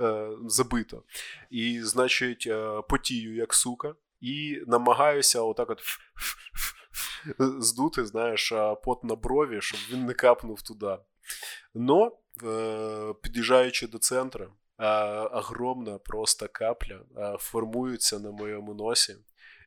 [0.00, 1.02] е, забито.
[1.50, 5.82] І, значить, е, потію як сука, і намагаюся отак от
[7.38, 8.52] здути, знаєш,
[8.84, 10.96] пот на брові, щоб він не капнув туди.
[11.74, 19.16] Но, е, під'їжджаючи до центру, а, огромна просто капля а, формується на моєму носі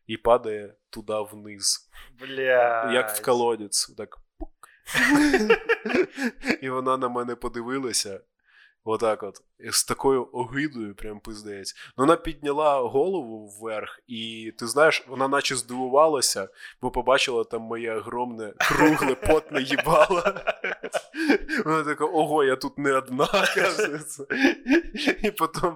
[0.08, 1.90] і падає туди вниз,
[2.20, 2.92] Бля.
[2.94, 3.96] як в колодець.
[3.98, 4.18] Так.
[4.38, 4.70] пук.
[6.62, 8.20] І вона на мене подивилася
[8.86, 9.36] Отак от.
[9.72, 11.76] З такою огидою, прям пиздець.
[11.98, 16.50] Ну, вона підняла голову вверх, і ти знаєш, вона наче здивувалася,
[16.82, 20.24] бо побачила там моє огромне, кругле, потне їбало.
[21.66, 24.26] Вона така, ого, я тут не одна, кажеться.
[25.24, 25.72] І потім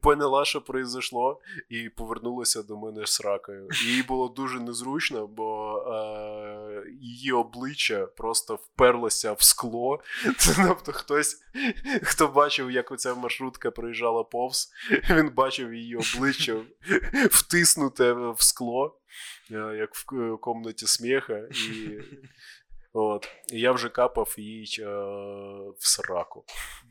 [0.00, 3.68] поняла, що произошло, і повернулася до мене з ракою.
[3.86, 10.00] Їй було дуже незручно, бо е, її обличчя просто вперлося в скло.
[10.56, 11.42] Тобто хтось,
[12.02, 14.72] хто бачив, як оця маршрутка проїжджала повз,
[15.10, 16.56] він бачив її обличчя
[17.30, 18.98] втиснуте в скло,
[19.50, 21.38] е, як в комнаті сміха.
[21.38, 22.00] І
[22.98, 23.28] От.
[23.52, 24.86] І я вже капав їй е,
[25.78, 26.44] в сраку.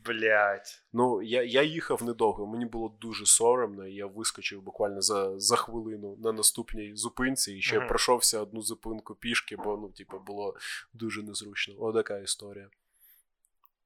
[0.04, 0.82] Блять.
[0.92, 5.56] Ну, я я їхав недовго, мені було дуже соромно, і я вискочив буквально за за
[5.56, 7.88] хвилину на наступній зупинці і ще mm-hmm.
[7.88, 10.56] пройшовся одну зупинку пішки, бо ну, типу, було
[10.92, 11.74] дуже незручно.
[11.78, 12.68] Отака історія.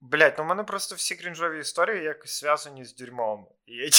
[0.01, 3.47] Блять, ну в мене просто всі крінжові історії якось зв'язані з дерьмом.
[3.67, 3.91] І я,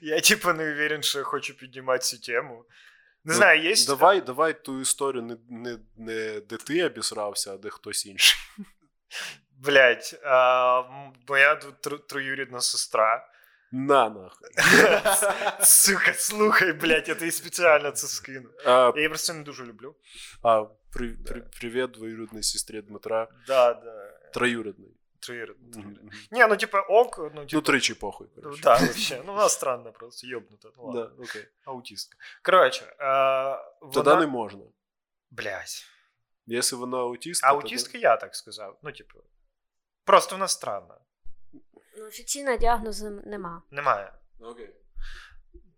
[0.16, 2.64] я типу, не уверен, що я хочу піднімати цю тему.
[3.25, 3.75] Не ну, знаю, є.
[3.87, 8.39] Давай давай ту історію не не, не де ти обісрався, а де хтось інший.
[9.51, 10.83] Блять, а,
[11.27, 11.55] моя
[12.09, 13.29] троюрідна сестра.
[13.71, 14.49] На нахуй.
[15.61, 18.49] Сука, слухай, блядь, я тобі спеціально це скину.
[18.65, 19.95] А, я її просто не дуже люблю.
[20.43, 21.31] А, при, да.
[21.31, 23.27] при, привіт двоюрідній сестрі Дмитра.
[23.47, 24.19] Да, да.
[24.33, 24.91] Троюрідний.
[25.19, 25.83] Троюрідний.
[25.83, 26.27] Mm-hmm.
[26.31, 27.17] Не, ну типа ок.
[27.17, 27.47] Ну, типа...
[27.53, 28.27] ну тричі похуй.
[28.35, 28.61] Короче.
[28.61, 29.21] Да, вообще.
[29.25, 30.69] Ну, вона странна просто, ёбнута.
[30.77, 31.05] Ну, ладно.
[31.05, 31.47] Да, окей.
[31.65, 32.17] Аутистка.
[32.41, 33.93] Короче, а, вона...
[33.93, 34.63] Тогда не можна.
[35.31, 35.85] Блять.
[36.47, 37.47] Если вона аутистка.
[37.47, 38.07] Аутистка, тогда...
[38.07, 38.79] я так сказав.
[38.83, 39.19] Ну, типу.
[40.03, 40.97] Просто вона странна.
[41.97, 43.61] Ну, офіційного діагнозу нема.
[43.71, 44.13] Немає.
[44.39, 44.69] Окей.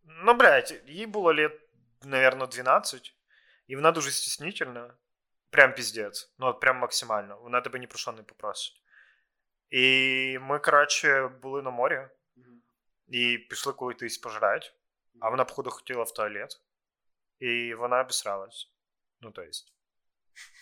[0.04, 1.62] Ну, блядь, їй було лет,
[2.04, 3.16] наверное, 12,
[3.68, 4.94] і вона дуже стіснительна.
[5.50, 6.34] Прям піздець.
[6.40, 7.38] Ну, от прям максимально.
[7.38, 8.82] Вона тебе ні про що не попросить.
[9.71, 12.09] І ми, коротше, були на морі
[13.09, 14.67] і пішли кудись пожрати,
[15.21, 16.61] а вона, походу, хотіла в туалет,
[17.39, 18.73] і вона обісралась.
[19.21, 19.75] Ну, то есть.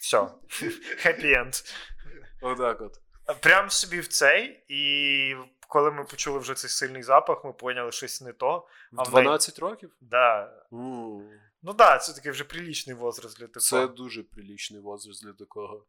[0.00, 0.18] Все.
[1.06, 1.74] Happy end.
[2.42, 3.00] Отак от.
[3.40, 5.34] Прям собі в цей, і
[5.68, 8.68] коли ми почули вже цей сильний запах, ми поняли щось не то.
[8.96, 9.70] А в 12 вона...
[9.70, 9.96] років?
[10.00, 10.64] Да.
[10.70, 11.38] Mm.
[11.62, 13.86] Ну так, да, це такий вже прилічний возраст для такого.
[13.86, 15.86] Це дуже прилічний возраст для такого.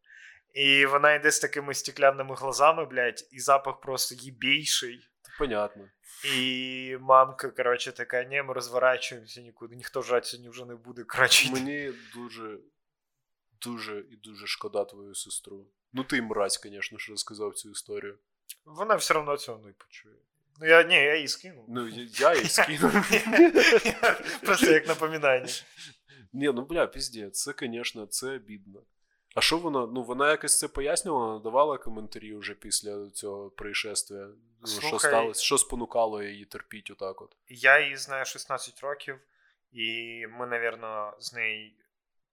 [0.54, 5.10] І вона йде з такими стеклянними глазами, блядь, і запах просто їбійший.
[5.40, 5.90] Понятно.
[6.36, 11.04] І мамка, коротше, така, ні, ми розворачуємося нікуди, ніхто жрати сьогодні вже не буде.
[11.04, 11.52] коротше.
[11.52, 12.58] Мені дуже,
[13.62, 15.68] дуже і дуже шкода твою сестру.
[15.94, 18.18] Ну, ти мразь, звісно, що розказав цю історію.
[18.66, 20.16] Вона все одно цього не почує.
[20.62, 21.66] Ну, я ні, я її скинув.
[21.70, 22.92] Ну, я, я її скинув.
[24.42, 25.48] Просто як напоминання.
[26.34, 28.84] Ні, ну бля, піздець, це, звісно, це бідно.
[29.36, 29.86] А що вона?
[29.86, 34.30] Ну, вона якось це пояснювала, надавала коментарі вже після цього происшествия.
[34.64, 35.44] Слухай, що сталося?
[35.44, 37.36] Що спонукало її терпіти отак от?
[37.48, 39.20] Я її знаю 16 років,
[39.72, 41.72] і ми, напевно, з нею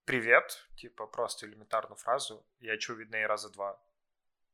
[0.05, 2.43] привіт, типу, просто елементарну фразу.
[2.61, 3.79] Я чув від неї рази два.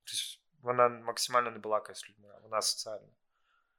[0.04, 3.08] Тобто вона максимально не балакає з людьми, вона соціальна.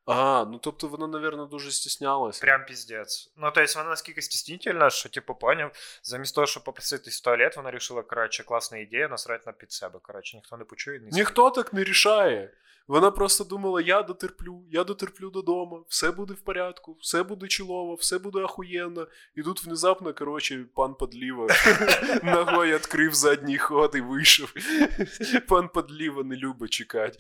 [0.07, 2.41] А, ну тобто вона, напевно, дуже стіснялася.
[2.41, 3.31] Прям піздець.
[3.37, 5.71] Ну, тобто вона наскільки стіснительна, що, типу, поняв,
[6.03, 9.99] замість того, щоб попроситись в туалет, вона вирішила, коротше, класна ідея насрати на під себе.
[10.03, 10.99] Коротше, ніхто не почує.
[10.99, 12.51] Ні ніхто так не рішає.
[12.87, 17.95] Вона просто думала: я дотерплю, я дотерплю додому, все буде в порядку, все буде чолово,
[17.95, 19.09] все буде ахуєнно.
[19.35, 21.49] І тут внезапно, коротше, пан Подліва
[22.23, 24.53] ногою відкрив задній ход і вийшов.
[25.49, 27.19] Пан Подліва не любить чекати.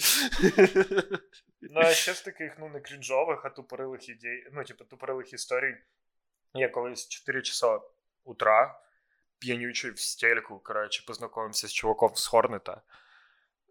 [1.70, 5.76] Ну, а ще з таких, ну, не крінжових, а тупорилих ідей, ну, типу, тупорилих історій.
[6.54, 7.80] Я колись 4 часа
[8.24, 8.80] утра,
[9.38, 12.82] п'янючий в стельку, коротше, познайомився з чуваком з Хорнета.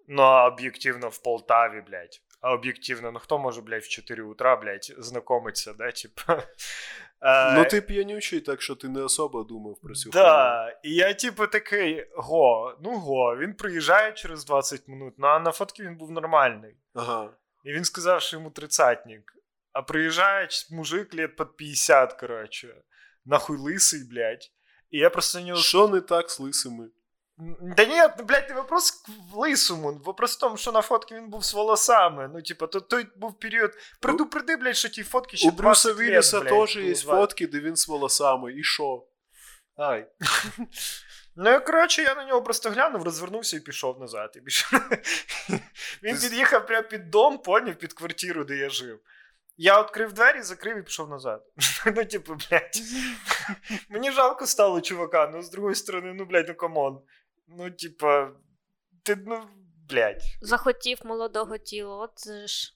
[0.07, 2.21] Ну, а об'єктивно в Полтаві, блядь.
[2.41, 6.43] А об'єктивно, ну хто може, блядь, в 4 утра, блядь, знайомитися, да, типа.
[7.55, 11.47] Ну, ти п'янючий, так що ти не особо думав про цю Да, І я, типу,
[11.47, 16.11] такий го, ну го, він приїжджає через 20 минут, ну а на фотки він був
[16.11, 16.75] нормальний.
[16.93, 17.29] Ага.
[17.63, 19.33] І він сказав, що йому тридцатник.
[19.71, 22.75] А приїжджає мужик лет під 50, коротше,
[23.25, 24.51] нахуй лисий, блядь.
[24.91, 25.55] І я просто не...
[25.55, 26.87] Що не так з лисими?
[27.61, 30.01] Да нет, ну, блядь, не вопрос в лисому.
[30.03, 32.29] Вопрос в тому, що на фотці він був з волосами.
[32.33, 33.71] Ну, типа, то той був період.
[33.99, 37.87] Предупреди, блядь, що ті фотки ще У Брюса Вілліса теж є фотки, де він з
[37.87, 38.53] волосами.
[38.53, 39.07] І що?
[39.75, 40.07] Ай.
[41.35, 44.35] Ну, і, коротше, я на нього просто глянув, розвернувся і пішов назад.
[44.35, 44.39] І.
[46.03, 48.99] Він під'їхав прямо під дом, поняв, під квартиру, де я жив.
[49.57, 51.43] Я відкрив двері, закрив і пішов назад.
[51.85, 52.81] Ну, типу, блядь.
[53.89, 57.01] Мені жалко стало чувака, ну з другої сторони, ну, блядь, ну come on.
[57.47, 58.31] Ну, типа,
[59.03, 59.47] ти, ну,
[59.89, 60.23] блядь.
[60.41, 62.73] Захотів молодого тіла, от це ж.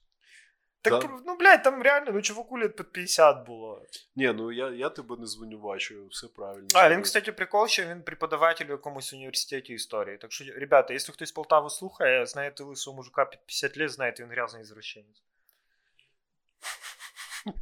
[0.82, 1.18] Так, Да.
[1.26, 3.82] ну, блядь, там реально, ну, чуваку лет під 50 було.
[4.16, 6.68] Ні, ну я, я тебе не звинувачую, все правильно.
[6.74, 10.18] А, він, кстати, прикол, що він преподаватель у якомусь університеті історії.
[10.18, 14.30] Так що, ребята, якщо хтось Полтаву слухає, знаєте лисого мужика під 50 лет, знаєте, він
[14.30, 15.22] грязний извращенець.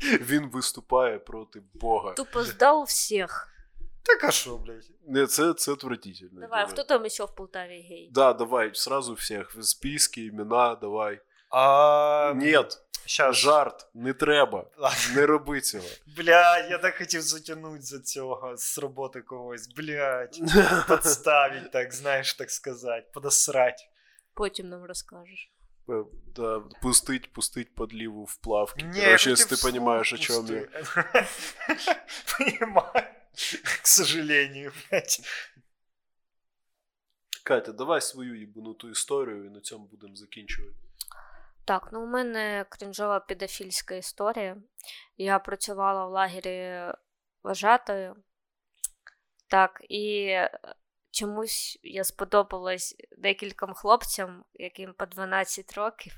[0.02, 2.12] Він виступає проти Бога.
[2.12, 3.48] Тупо здав всіх.
[4.05, 4.83] Так а що, блядь?
[5.07, 6.41] Не, це, це отвратительно.
[6.41, 8.09] Давай, а хто там ще в Полтаві гей?
[8.13, 9.55] Да, давай, сразу всіх.
[9.61, 11.21] Списки, імена, давай.
[11.49, 13.35] А, Нет, Щас.
[13.35, 14.65] жарт, не треба.
[14.77, 14.97] Ладно.
[15.15, 15.83] Не роби цього.
[16.17, 19.67] Бля, я так хотів затягнути за цього з роботи когось.
[19.67, 20.39] Блядь.
[20.87, 23.07] Подставить, так, знаєш, так сказати.
[23.13, 23.89] Подосрать.
[24.33, 25.51] Потім нам розкажеш.
[25.89, 26.03] Е,
[26.35, 28.85] Да, пустить, пустить подліву в плавки.
[28.85, 30.61] Не, Короче, я если хотів ты понимаешь, о вслух чем я.
[30.61, 31.95] пусти.
[32.37, 33.07] Понимаю.
[33.82, 35.20] К сожалению, блядь.
[37.44, 40.76] Катя, давай свою їбануту історію і на цьому будемо закінчувати.
[41.64, 44.56] Так, ну у мене крінжова педофільська історія.
[45.16, 46.92] Я працювала в лагері
[47.42, 48.16] вважатою.
[49.48, 50.34] Так, і
[51.10, 56.12] чомусь я сподобалась декільком хлопцям, яким по 12 років.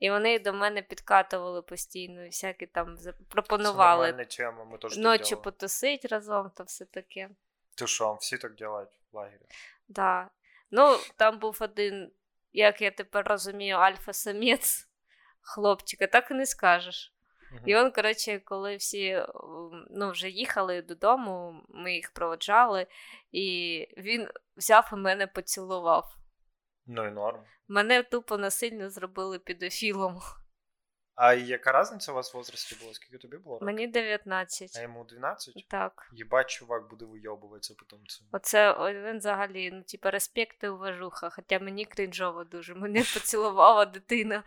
[0.00, 2.98] І вони до мене підкатували постійно, і всякі там
[3.28, 7.30] пропонували тема, тоже так ночі потусить разом, то все таке.
[7.76, 9.46] Ты шо, все так делают в лагере?
[9.88, 10.30] Да.
[10.70, 12.12] Ну, там був один,
[12.52, 14.88] як я тепер розумію, альфа-самець
[15.40, 17.14] хлопчика, так і не скажеш.
[17.52, 17.62] Мгм.
[17.66, 19.24] І він, коротше, коли всі
[19.90, 22.86] ну, вже їхали додому, ми їх проводжали,
[23.32, 26.16] і він взяв і мене поцілував.
[26.92, 27.40] Ну і норм.
[27.68, 30.20] Мене тупо насильно зробили педофілом.
[31.14, 32.94] А яка різниця у вас в возрасті була?
[32.94, 33.54] Скільки тобі було?
[33.54, 33.66] років?
[33.66, 34.76] Мені 19.
[34.76, 35.54] А йому 12?
[35.68, 36.10] Так.
[36.12, 38.26] Єбать, чувак буде вийобуватися потім цим.
[38.32, 41.30] Оце він взагалі, ну, типа, респект і уважуха.
[41.30, 42.74] Хоча мені крінжово дуже.
[42.74, 44.42] Мене поцілувала дитина.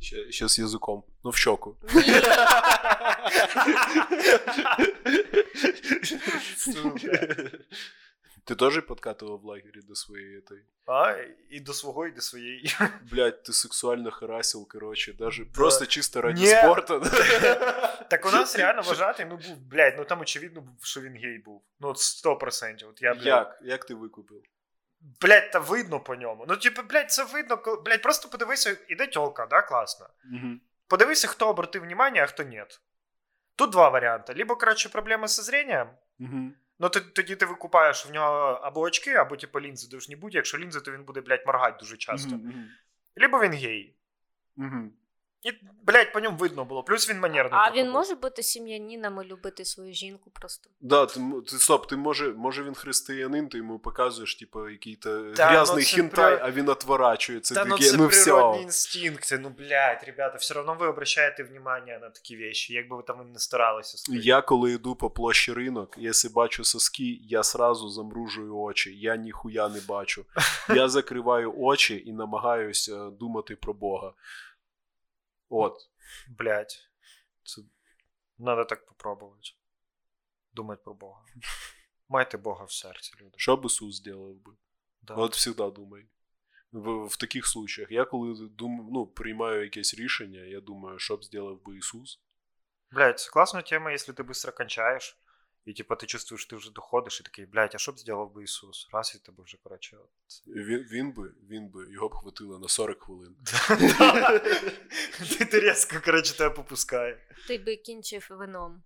[0.00, 1.04] Ще, ще з язиком.
[1.24, 1.76] Ну, в щоку.
[1.94, 2.02] Ні.
[8.44, 10.58] Ти теж подкатував в лагері до своєї этой?
[10.86, 11.16] А,
[11.50, 12.76] і до свого, і до своєї.
[13.10, 16.46] Блять, ти сексуально харасил, короче, даже просто чисто ради Ні.
[16.46, 17.02] спорту.
[18.10, 21.62] Так у нас реально вважати, ну був, блядь, ну там очевидно, що він гей був.
[21.80, 22.88] Ну, от 100%.
[22.88, 23.58] От я, блядь, Як?
[23.62, 24.42] Як ти викупив?
[25.20, 26.44] блядь, та видно по ньому.
[26.48, 30.06] Ну, типу, блядь, це видно, коли, блядь, просто подивися, іде тьолка, да, класно.
[30.32, 30.48] Угу.
[30.88, 32.64] Подивися, хто обратив внимание, а хто ні.
[33.56, 34.34] Тут два варіанти.
[34.36, 35.90] Либо, коротше, проблеми зі зрінням,
[36.20, 36.52] Угу.
[36.82, 40.34] Ну, ти- тоді ти викупаєш в нього або очки, або типу лінзи Дуже не будь.
[40.34, 42.30] Якщо лінзи, то він буде, блядь, моргати дуже часто.
[43.16, 43.96] Либо він гей.
[45.42, 46.82] І, блядь, по ньому видно було.
[46.82, 47.52] Плюс він манерний.
[47.52, 47.94] А він був.
[47.94, 50.70] може бути сім'янином і любити свою жінку просто.
[50.80, 51.20] Да, ти,
[51.50, 56.36] ти стоп, ти може, може він християнин, ти йому показуєш, типу, який-то грязний ну хінтай,
[56.36, 57.54] при- а він отворачується.
[57.54, 58.62] Та ну це ну природні все.
[58.62, 59.38] інстинкти.
[59.38, 63.32] Ну, блядь, ребята, все одно ви обращаєте внимание на такі вещи, як би ви там
[63.32, 63.98] не старалися.
[63.98, 64.22] слухай.
[64.22, 68.96] Я коли йду по площі ринок, якщо бачу соски, я сразу замружую очі.
[68.98, 70.24] Я ніхуя не бачу.
[70.74, 74.12] Я закриваю очі і намагаюся думати про Бога.
[75.52, 75.90] От.
[76.28, 76.90] Блять.
[77.44, 77.62] Це...
[78.38, 79.48] Надо так попробувати.
[80.52, 81.24] Думати про Бога.
[82.08, 83.34] Майте Бога в серці, люди.
[83.36, 84.52] Що б Ісус зробив би?
[85.02, 85.14] Да.
[85.14, 86.06] От завжди думай.
[86.72, 87.90] В, в таких случаях.
[87.90, 92.20] Я коли дум, ну, приймаю якесь рішення, я думаю, що б зробив би Ісус.
[92.90, 95.16] Блять, це класна тема, если ты быстро кончаешь,
[95.64, 98.44] и типа ты чувствуешь, ты уже доходишь, и такий, блядь, а що б зробив би
[98.44, 98.88] Ісус?
[98.92, 99.96] Раз і тебе вже, короче.
[99.96, 100.10] от.
[100.46, 103.36] Він, він би, він би, його б хватило на 40 хвилин.
[105.38, 107.18] Ти ти різко, короче, тебе попускає.
[107.48, 108.82] Ти би кінчив вином.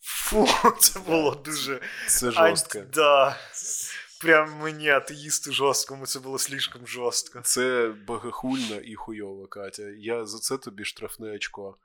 [0.00, 0.48] Фу,
[0.80, 1.80] це було дуже.
[2.08, 2.80] Це жорстко.
[2.80, 3.36] Да.
[4.20, 7.40] Прям мені, атеїсту жорсткому, це було слишком жорстко.
[7.40, 9.82] Це богохульно і хуйово, Катя.
[9.82, 11.76] Я за це тобі штрафне очко.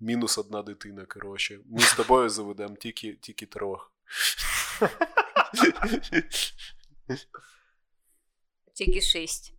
[0.00, 1.60] Мінус одна дитина, коротше.
[1.66, 3.92] Ми з тобою заведемо тільки, тільки трьох.
[8.74, 9.54] Тільки шість.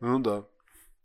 [0.00, 0.42] Ну да.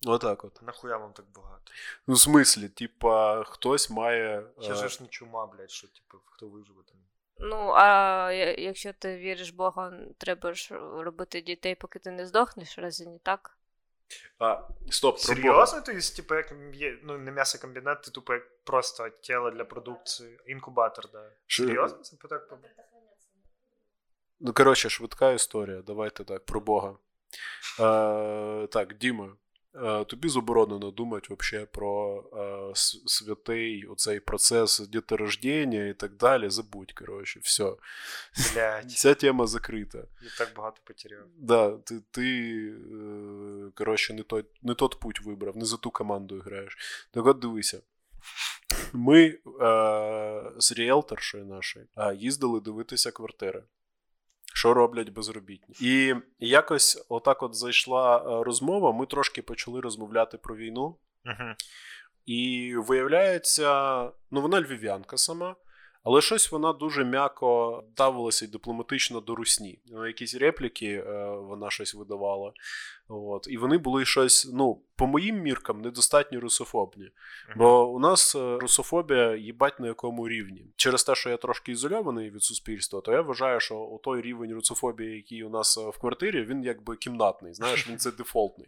[0.06, 0.62] Отак от.
[0.62, 1.72] Нахуя вам так багато?
[2.08, 4.44] Ну, в смислі, типа, хтось має.
[4.62, 6.98] Ще е, ж ж не чума, блядь, що типу, хто виживе там.
[7.40, 13.06] Ну, а якщо ти віриш Бога, треба ж робити дітей, поки ти не здохнеш, разве
[13.06, 13.57] не так?
[14.40, 15.82] А, стоп, Серйозно?
[15.82, 20.40] То есть, типу, як є, ну, не м'ясокомбінат, ти тупо як просто тіло для продукції,
[20.46, 21.32] інкубатор, да.
[21.48, 21.98] Серйозно?
[21.98, 22.54] Це так
[24.40, 25.82] Ну, коротше, швидка історія.
[25.82, 26.96] Давайте так, про Бога.
[27.80, 29.30] Е, так, Діма, е,
[30.08, 32.76] тобі заборонено думати вообще про е,
[33.06, 36.50] святий оцей процес діторождення і так далі.
[36.50, 37.74] Забудь, коротше, все.
[38.54, 38.92] Блядь.
[38.92, 39.98] Ця тема закрита.
[39.98, 41.26] Я так багато потеряв.
[41.38, 46.42] Да, ти, ти е, коротше, не той, не тот путь вибрав, не за ту команду
[46.46, 46.78] граєш.
[47.12, 47.82] Так от дивися.
[48.94, 49.38] Ми е,
[50.58, 53.64] з ріелторшою нашою е, їздили дивитися квартири.
[54.68, 55.76] Що роблять безробітні.
[55.82, 58.92] І якось отак от зайшла е, розмова.
[58.92, 60.98] Ми трошки почали розмовляти про війну.
[61.26, 61.54] Угу.
[62.26, 64.02] І виявляється,
[64.32, 65.56] ну вона львів'янка сама,
[66.04, 69.82] але щось вона дуже м'яко ставилася і дипломатично до русні.
[69.86, 72.54] Ну, якісь репліки е, вона щось видавала.
[73.08, 73.48] От.
[73.50, 77.10] І вони були щось, ну, по моїм міркам, недостатньо русофобні.
[77.56, 80.66] Бо у нас е, русофобія їбать на якому рівні.
[80.76, 84.54] Через те, що я трошки ізольований від суспільства, то я вважаю, що у той рівень
[84.54, 87.54] русофобії, який у нас е, в квартирі, він якби кімнатний.
[87.54, 88.68] Знаєш, він це дефолтний.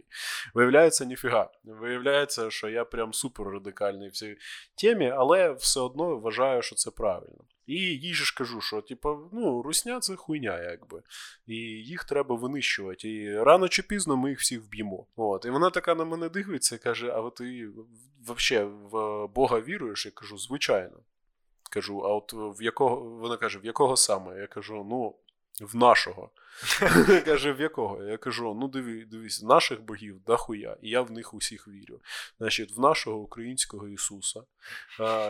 [0.54, 1.50] Виявляється, ніфіга.
[1.64, 4.36] Виявляється, що я прям супер радикальний в цій
[4.74, 7.44] темі, але все одно вважаю, що це правильно.
[7.66, 11.02] І їй же ж кажу, що типу, ну, русня це хуйня, якби.
[11.46, 13.10] І їх треба винищувати.
[13.10, 15.06] І рано чи пізно ми їх всіх вб'ємо.
[15.16, 15.44] От.
[15.44, 17.68] І вона така на мене дивиться і каже: А ти
[18.24, 20.06] взагалі в Бога віруєш?
[20.06, 20.96] Я кажу, звичайно.
[21.70, 24.40] Кажу, а от в якого вона каже, в якого саме?
[24.40, 25.14] Я кажу, ну,
[25.60, 26.30] в нашого.
[27.24, 28.02] Каже, в якого?
[28.02, 32.00] Я кажу: ну диві, дивись, наших богів да хуя, і я в них усіх вірю.
[32.38, 34.42] Значить, в нашого українського Ісуса,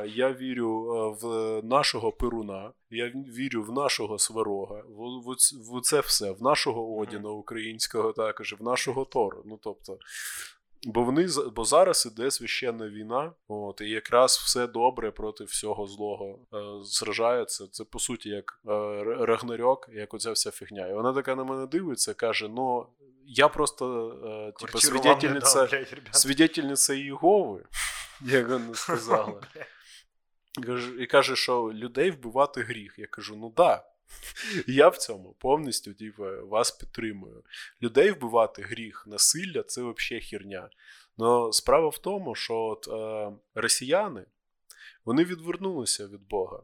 [0.07, 1.27] я вірю в
[1.65, 4.83] нашого Перуна, я вірю в нашого сварога,
[5.73, 9.43] в це все, в нашого Одіна українського, також, в нашого Тору.
[9.47, 9.99] Ну тобто.
[10.83, 16.39] Бо вони бо зараз іде священна війна, от і якраз все добре проти всього злого
[16.55, 17.67] е, зражається.
[17.67, 18.71] Це по суті як е,
[19.05, 20.87] Рагнарьок, як оця вся фігня.
[20.87, 22.87] І вона така на мене дивиться, каже: ну
[23.27, 27.65] я просто е, типу, свідетельниця, свідетельниця Єгови,
[28.21, 29.41] як вона сказала.
[30.99, 32.95] І каже, що людей вбивати гріх.
[32.99, 33.90] Я кажу, ну да.
[34.67, 37.45] Я в цьому повністю типу, вас підтримую.
[37.83, 40.69] Людей вбивати гріх, насилля це взагалі херня.
[41.19, 44.25] Но справа в тому, що от, е, росіяни
[45.05, 46.63] вони відвернулися від Бога.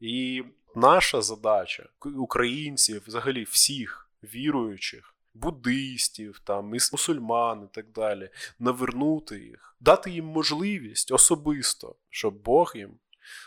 [0.00, 0.44] І
[0.74, 10.10] наша задача українців, взагалі всіх віруючих, буддистів, там, мусульман і так далі, навернути їх, дати
[10.10, 12.98] їм можливість особисто, щоб Бог їм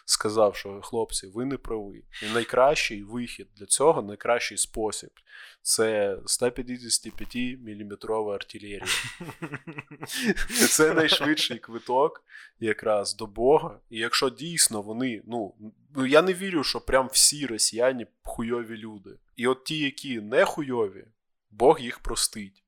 [0.06, 2.04] сказав, що хлопці, ви не праві.
[2.24, 5.10] І найкращий вихід для цього, найкращий спосіб
[5.62, 7.98] це 155 мм
[8.34, 8.86] артилерія.
[10.70, 12.26] Це найшвидший квиток
[12.60, 13.80] якраз до Бога.
[13.90, 15.56] І якщо дійсно вони, ну,
[15.96, 19.10] ну я не вірю, що прям всі росіяни хуйові люди.
[19.36, 21.06] І от ті, які не хуйові,
[21.52, 22.64] Бог їх простить.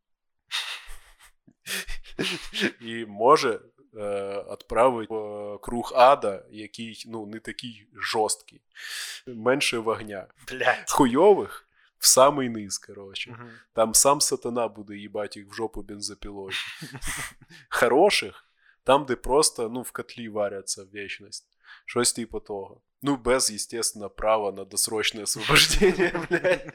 [2.81, 3.59] І може
[3.94, 8.60] відправить е, в круг ада, який ну, не такий жорсткий,
[9.26, 10.26] менше вогня.
[10.48, 10.90] Блядь.
[10.90, 11.66] Хуйових
[11.98, 13.30] в самий низ, коротше.
[13.30, 13.48] Угу.
[13.72, 16.52] Там сам сатана буде їбати їх в жопу бензопилою.
[17.68, 18.44] Хороших,
[18.84, 21.46] там, де просто ну, в котлі варяться в вічність.
[21.86, 22.80] Щось типу того.
[23.02, 26.66] Ну, без, естественно, права на досрочное освобождение, блядь.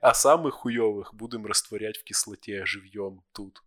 [0.00, 3.62] А самых хуёвых будем растворять в кислоте живьем тут.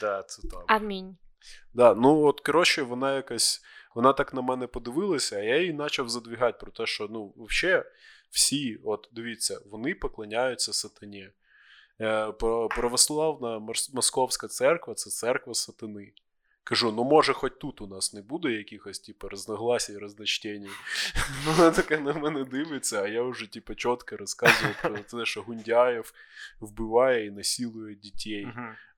[0.00, 0.64] Да, це так.
[0.66, 1.16] Амінь.
[1.74, 3.62] Да, Ну, от, коротше, вона якась.
[3.94, 7.84] Вона так на мене подивилася, а я їй почав задвігати про те, що ну, взагалі,
[8.30, 11.30] всі, от дивіться, вони поклоняються сатані.
[12.00, 12.32] Е,
[12.76, 13.58] православна
[13.94, 16.12] Московська церква це церква сатани.
[16.68, 20.66] Кажу, ну може, хоч тут у нас не буде якихось типу, розногласій, розночтень.
[21.44, 26.12] Вона така на мене дивиться, а я вже типу, чітко розказую про те, що Гундяєв
[26.60, 28.48] вбиває і насилує дітей.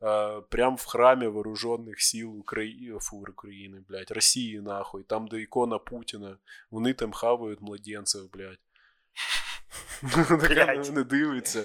[0.00, 2.44] А, Прям в храмі вооружених сил
[3.00, 6.36] фу, України, блядь, Росії, нахуй, там, де ікона Путіна,
[6.70, 8.58] вони там хавають младенців, блядь.
[10.40, 11.64] Така на дивиться.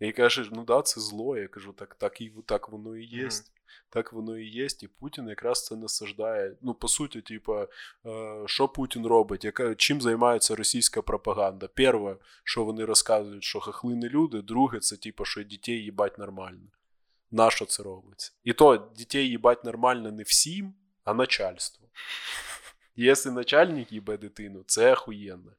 [0.00, 1.38] І каже, ну да, це зло.
[1.38, 3.28] Я кажу, так так, і, так воно і є.
[3.90, 6.56] Так воно і є, і Путін якраз це насаждає.
[6.62, 7.68] Ну, по суті, типа,
[8.46, 11.68] що Путін робить, яка, чим займається російська пропаганда?
[11.68, 16.68] Перше, що вони розказують, що хахли не люди, друге, це типа, що дітей їбать нормально.
[17.30, 18.32] На що це робиться?
[18.44, 21.88] І то дітей їбать нормально не всім, а начальству.
[22.96, 25.52] Якщо начальник їбе дитину, це охуєнно.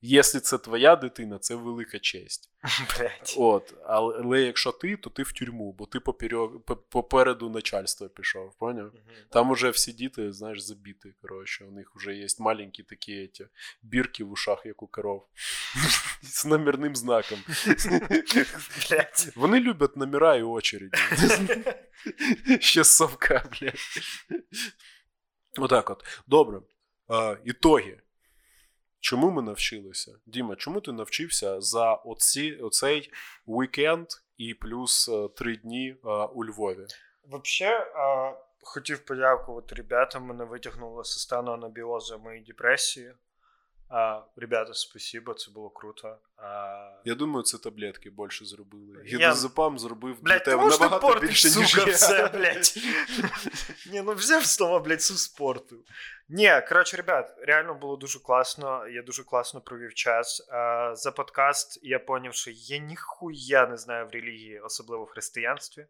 [0.00, 2.50] Якщо це твоя дитина, це велика честь.
[2.98, 3.34] Блять.
[3.38, 6.00] От, Але якщо ти, то ти в тюрму, бо ти
[6.90, 8.86] попереду начальства пішов, поняв?
[8.86, 9.02] Угу.
[9.30, 11.14] Там уже всі діти, знаєш, забіті.
[11.22, 13.46] Коротше, у них вже є маленькі такі ті,
[13.82, 15.26] бірки в ушах, як у коров.
[16.22, 17.38] з номерним знаком.
[19.36, 20.98] Вони люблять номера і очереді.
[22.60, 23.74] Ще совка, блядь.
[25.58, 26.22] Отак от.
[26.26, 26.60] Добре.
[27.10, 28.00] Е, ітоги.
[29.00, 30.12] Чому ми навчилися?
[30.26, 33.12] Діма, чому ти навчився за оці, оцей
[33.48, 36.86] вікенд і плюс е, три дні е, у Львові?
[37.24, 40.24] Взагалі, е, хотів подякувати ребятам.
[40.24, 43.14] Мене витягнуло з стану анабіозу моєї депресії.
[43.94, 46.18] А, ребята, спасибо, це було круто.
[46.36, 49.02] А, Я думаю, це таблетки більше зробили.
[49.06, 51.84] Я- Гідозепам зробив для Блять, тебе набагато портиш, більше, ніж я.
[51.84, 52.74] все, блядь.
[53.92, 55.76] Ні, ну взяв слова, блядь, су спорту.
[56.28, 58.88] Ні, коротше, ребят, реально було дуже класно.
[58.88, 60.48] Я дуже класно провів час.
[60.52, 65.86] А, за подкаст я поняв, що я ніхуя не знаю в релігії, особливо в християнстві.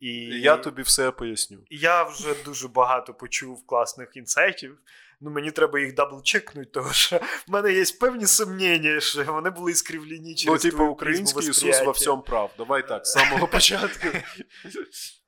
[0.00, 0.10] І
[0.40, 1.58] Я тобі все поясню.
[1.70, 4.78] я вже дуже багато почув класних інсайтів.
[5.20, 9.72] Ну, мені треба їх даблчекнути, тому що в мене є певні сумніння, що вони були
[9.72, 12.54] іскривлені Ну, через типу, український Ісус во всьому прав.
[12.58, 14.08] Давай так, з самого початку.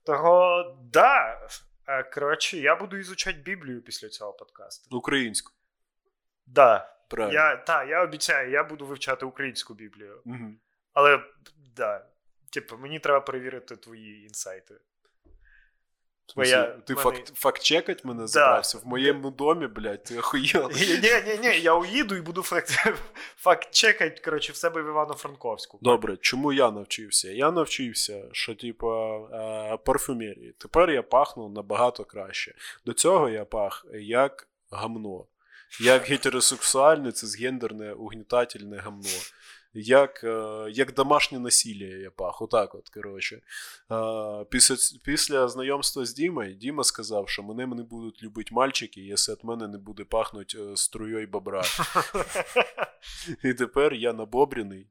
[0.05, 1.41] Того, да.
[1.86, 4.97] Е, Коротше, я буду ізучати Біблію після цього подкасту.
[4.97, 5.53] Українську.
[6.47, 6.97] Да.
[7.09, 7.34] Правильно.
[7.34, 10.22] Я, та, я обіцяю, я буду вивчати українську Біблію.
[10.24, 10.61] Мгм.
[10.93, 11.20] Але,
[11.76, 12.07] да.
[12.53, 14.74] Типу, мені треба перевірити твої інсайти.
[16.31, 18.78] В Бо смысле, я- ти мене- факт, факт-чекать мене забрався?
[18.78, 20.70] В моєму домі, блядь, ти охуєл.
[20.74, 20.87] Ні,
[21.26, 22.70] ні, ні, я уїду і буду факт,
[23.37, 25.78] факт чекати, коротше, в себе в Івано-Франковську.
[25.83, 27.31] Добре, чому я навчився?
[27.31, 28.55] Я навчився, що,
[29.33, 30.55] е, парфюмерії.
[30.59, 32.55] Тепер я пахну набагато краще.
[32.87, 35.24] До цього я пах як гамно.
[35.81, 39.09] Як гетеросексуальне, цисгендерне, угнітательне гамно.
[39.74, 42.42] Як, е, як домашнє насилля я пах.
[42.42, 43.40] Отак от, коротше.
[43.92, 49.32] Е, після, після знайомства з Дімою, Діма сказав, що мене не будуть любити мальчики, якщо
[49.32, 51.62] від мене не буде пахнути е, струєю бобра.
[53.44, 54.86] І тепер я набобряний.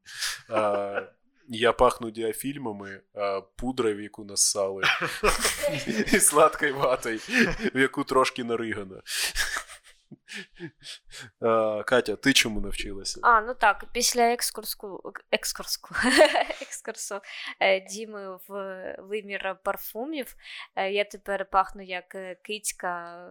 [1.52, 4.82] Я пахну діафільмами, а, пудра, в яку нассали,
[6.12, 7.18] і сладкою ватою,
[7.74, 9.02] в яку трошки наригано.
[11.40, 13.20] А, Катя, ти чому навчилася?
[13.22, 15.94] А, ну так, після екскурску, екскурску,
[16.62, 17.20] екскурсу
[17.60, 18.50] е, Діми в
[18.98, 20.34] вимір парфумів,
[20.76, 23.24] е, я тепер пахну як е, кицька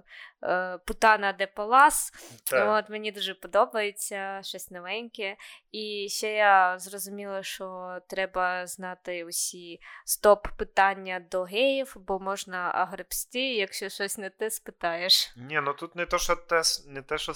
[0.44, 2.12] е, Путана де Палас.
[2.54, 5.38] От, мені дуже подобається щось новеньке.
[5.72, 13.90] І ще я зрозуміла, що треба знати усі стоп-питання до геїв, бо можна агребсти, якщо
[13.90, 15.34] щось не те спитаєш.
[15.38, 17.34] Ні, ну тут не то, що те, с- не те, що.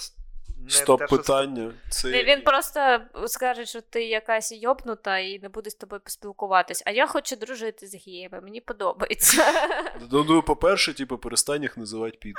[0.58, 1.74] Не Стоп те, що питання.
[1.90, 2.08] Це...
[2.08, 6.82] Він- Він просто скаже, що ти якась йобнута і не буде з тобою поспілкуватись.
[6.86, 9.44] А я хочу дружити з геями, мені подобається.
[10.10, 12.34] Ну, ну, по-перше, типу, перестань їх називати під.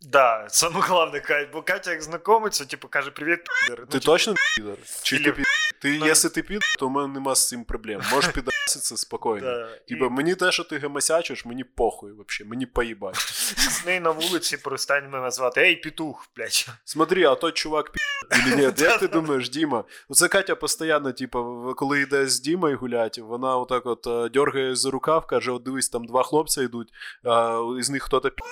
[0.00, 3.78] Да, саме головне, Кать, бо Катя як знайомиться, типу каже, привіт, підер.
[3.80, 4.76] Ну, Ти типу, точно підер?
[5.02, 5.44] Чи ти під...
[5.82, 8.02] Ти, Ну, якщо ти підар, то у мене нема з цим проблем.
[8.12, 9.40] Можеш підаситися спокійно.
[9.40, 9.68] Да.
[9.88, 13.16] Типа, І мені те, що ти гемосячиш, мені похуй вообще, мені поїбать.
[13.56, 15.60] з нею на вулиці перестань мене звати.
[15.60, 16.68] Ей, петух, блядь.
[16.84, 17.98] Смотри, а той чувак пі...
[18.30, 18.62] Или ні?
[18.62, 19.84] Як ти думаєш, Діма?
[20.08, 21.38] Оце Катя постійно, типа,
[21.76, 25.88] коли йде з Дімою гулять, вона отак от е, дергає за рукав, каже: от дивись,
[25.88, 26.88] там два хлопця йдуть,
[27.24, 28.42] а із них хто-то пі...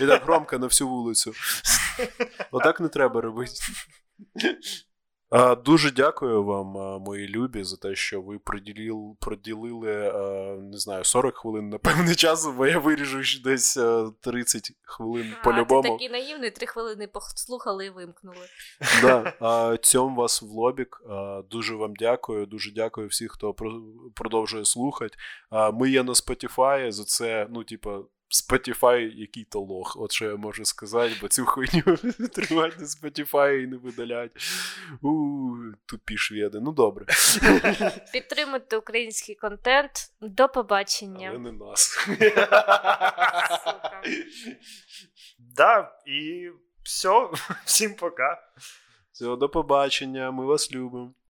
[0.00, 1.32] І так громко на всю вулицю.
[2.50, 3.52] Отак не треба робити.
[5.64, 6.66] Дуже дякую вам,
[7.02, 10.12] мої любі, за те, що ви приділили, приділили
[10.60, 15.44] не знаю, 40 хвилин, напевне, часу, бо я виріжу ще десь а, 30 хвилин А,
[15.44, 15.82] по-любому.
[15.82, 18.46] Ти такий наївний, три хвилини послухали і вимкнули.
[19.02, 21.00] Да, цьом вас в лобік.
[21.50, 22.46] Дуже вам дякую.
[22.46, 23.82] Дуже дякую всім, хто про-
[24.14, 25.16] продовжує слухати.
[25.72, 27.98] Ми є на Spotify, за це, ну, типа.
[28.30, 31.82] Spotify який-то лох, от що я можу сказати, бо цю хуйню
[32.32, 34.30] тримати на Spotify і не видалять.
[35.02, 35.50] У,
[35.86, 36.60] тупі шведи.
[36.60, 37.06] Ну добре.
[38.12, 39.92] Підтримуйте український контент.
[40.20, 41.28] До побачення.
[41.30, 41.80] Але не нас.
[43.64, 44.02] Сука.
[45.38, 46.50] Да, і
[46.82, 47.28] все,
[47.64, 48.42] всім пока.
[49.12, 51.14] Все, до побачення, ми вас любимо.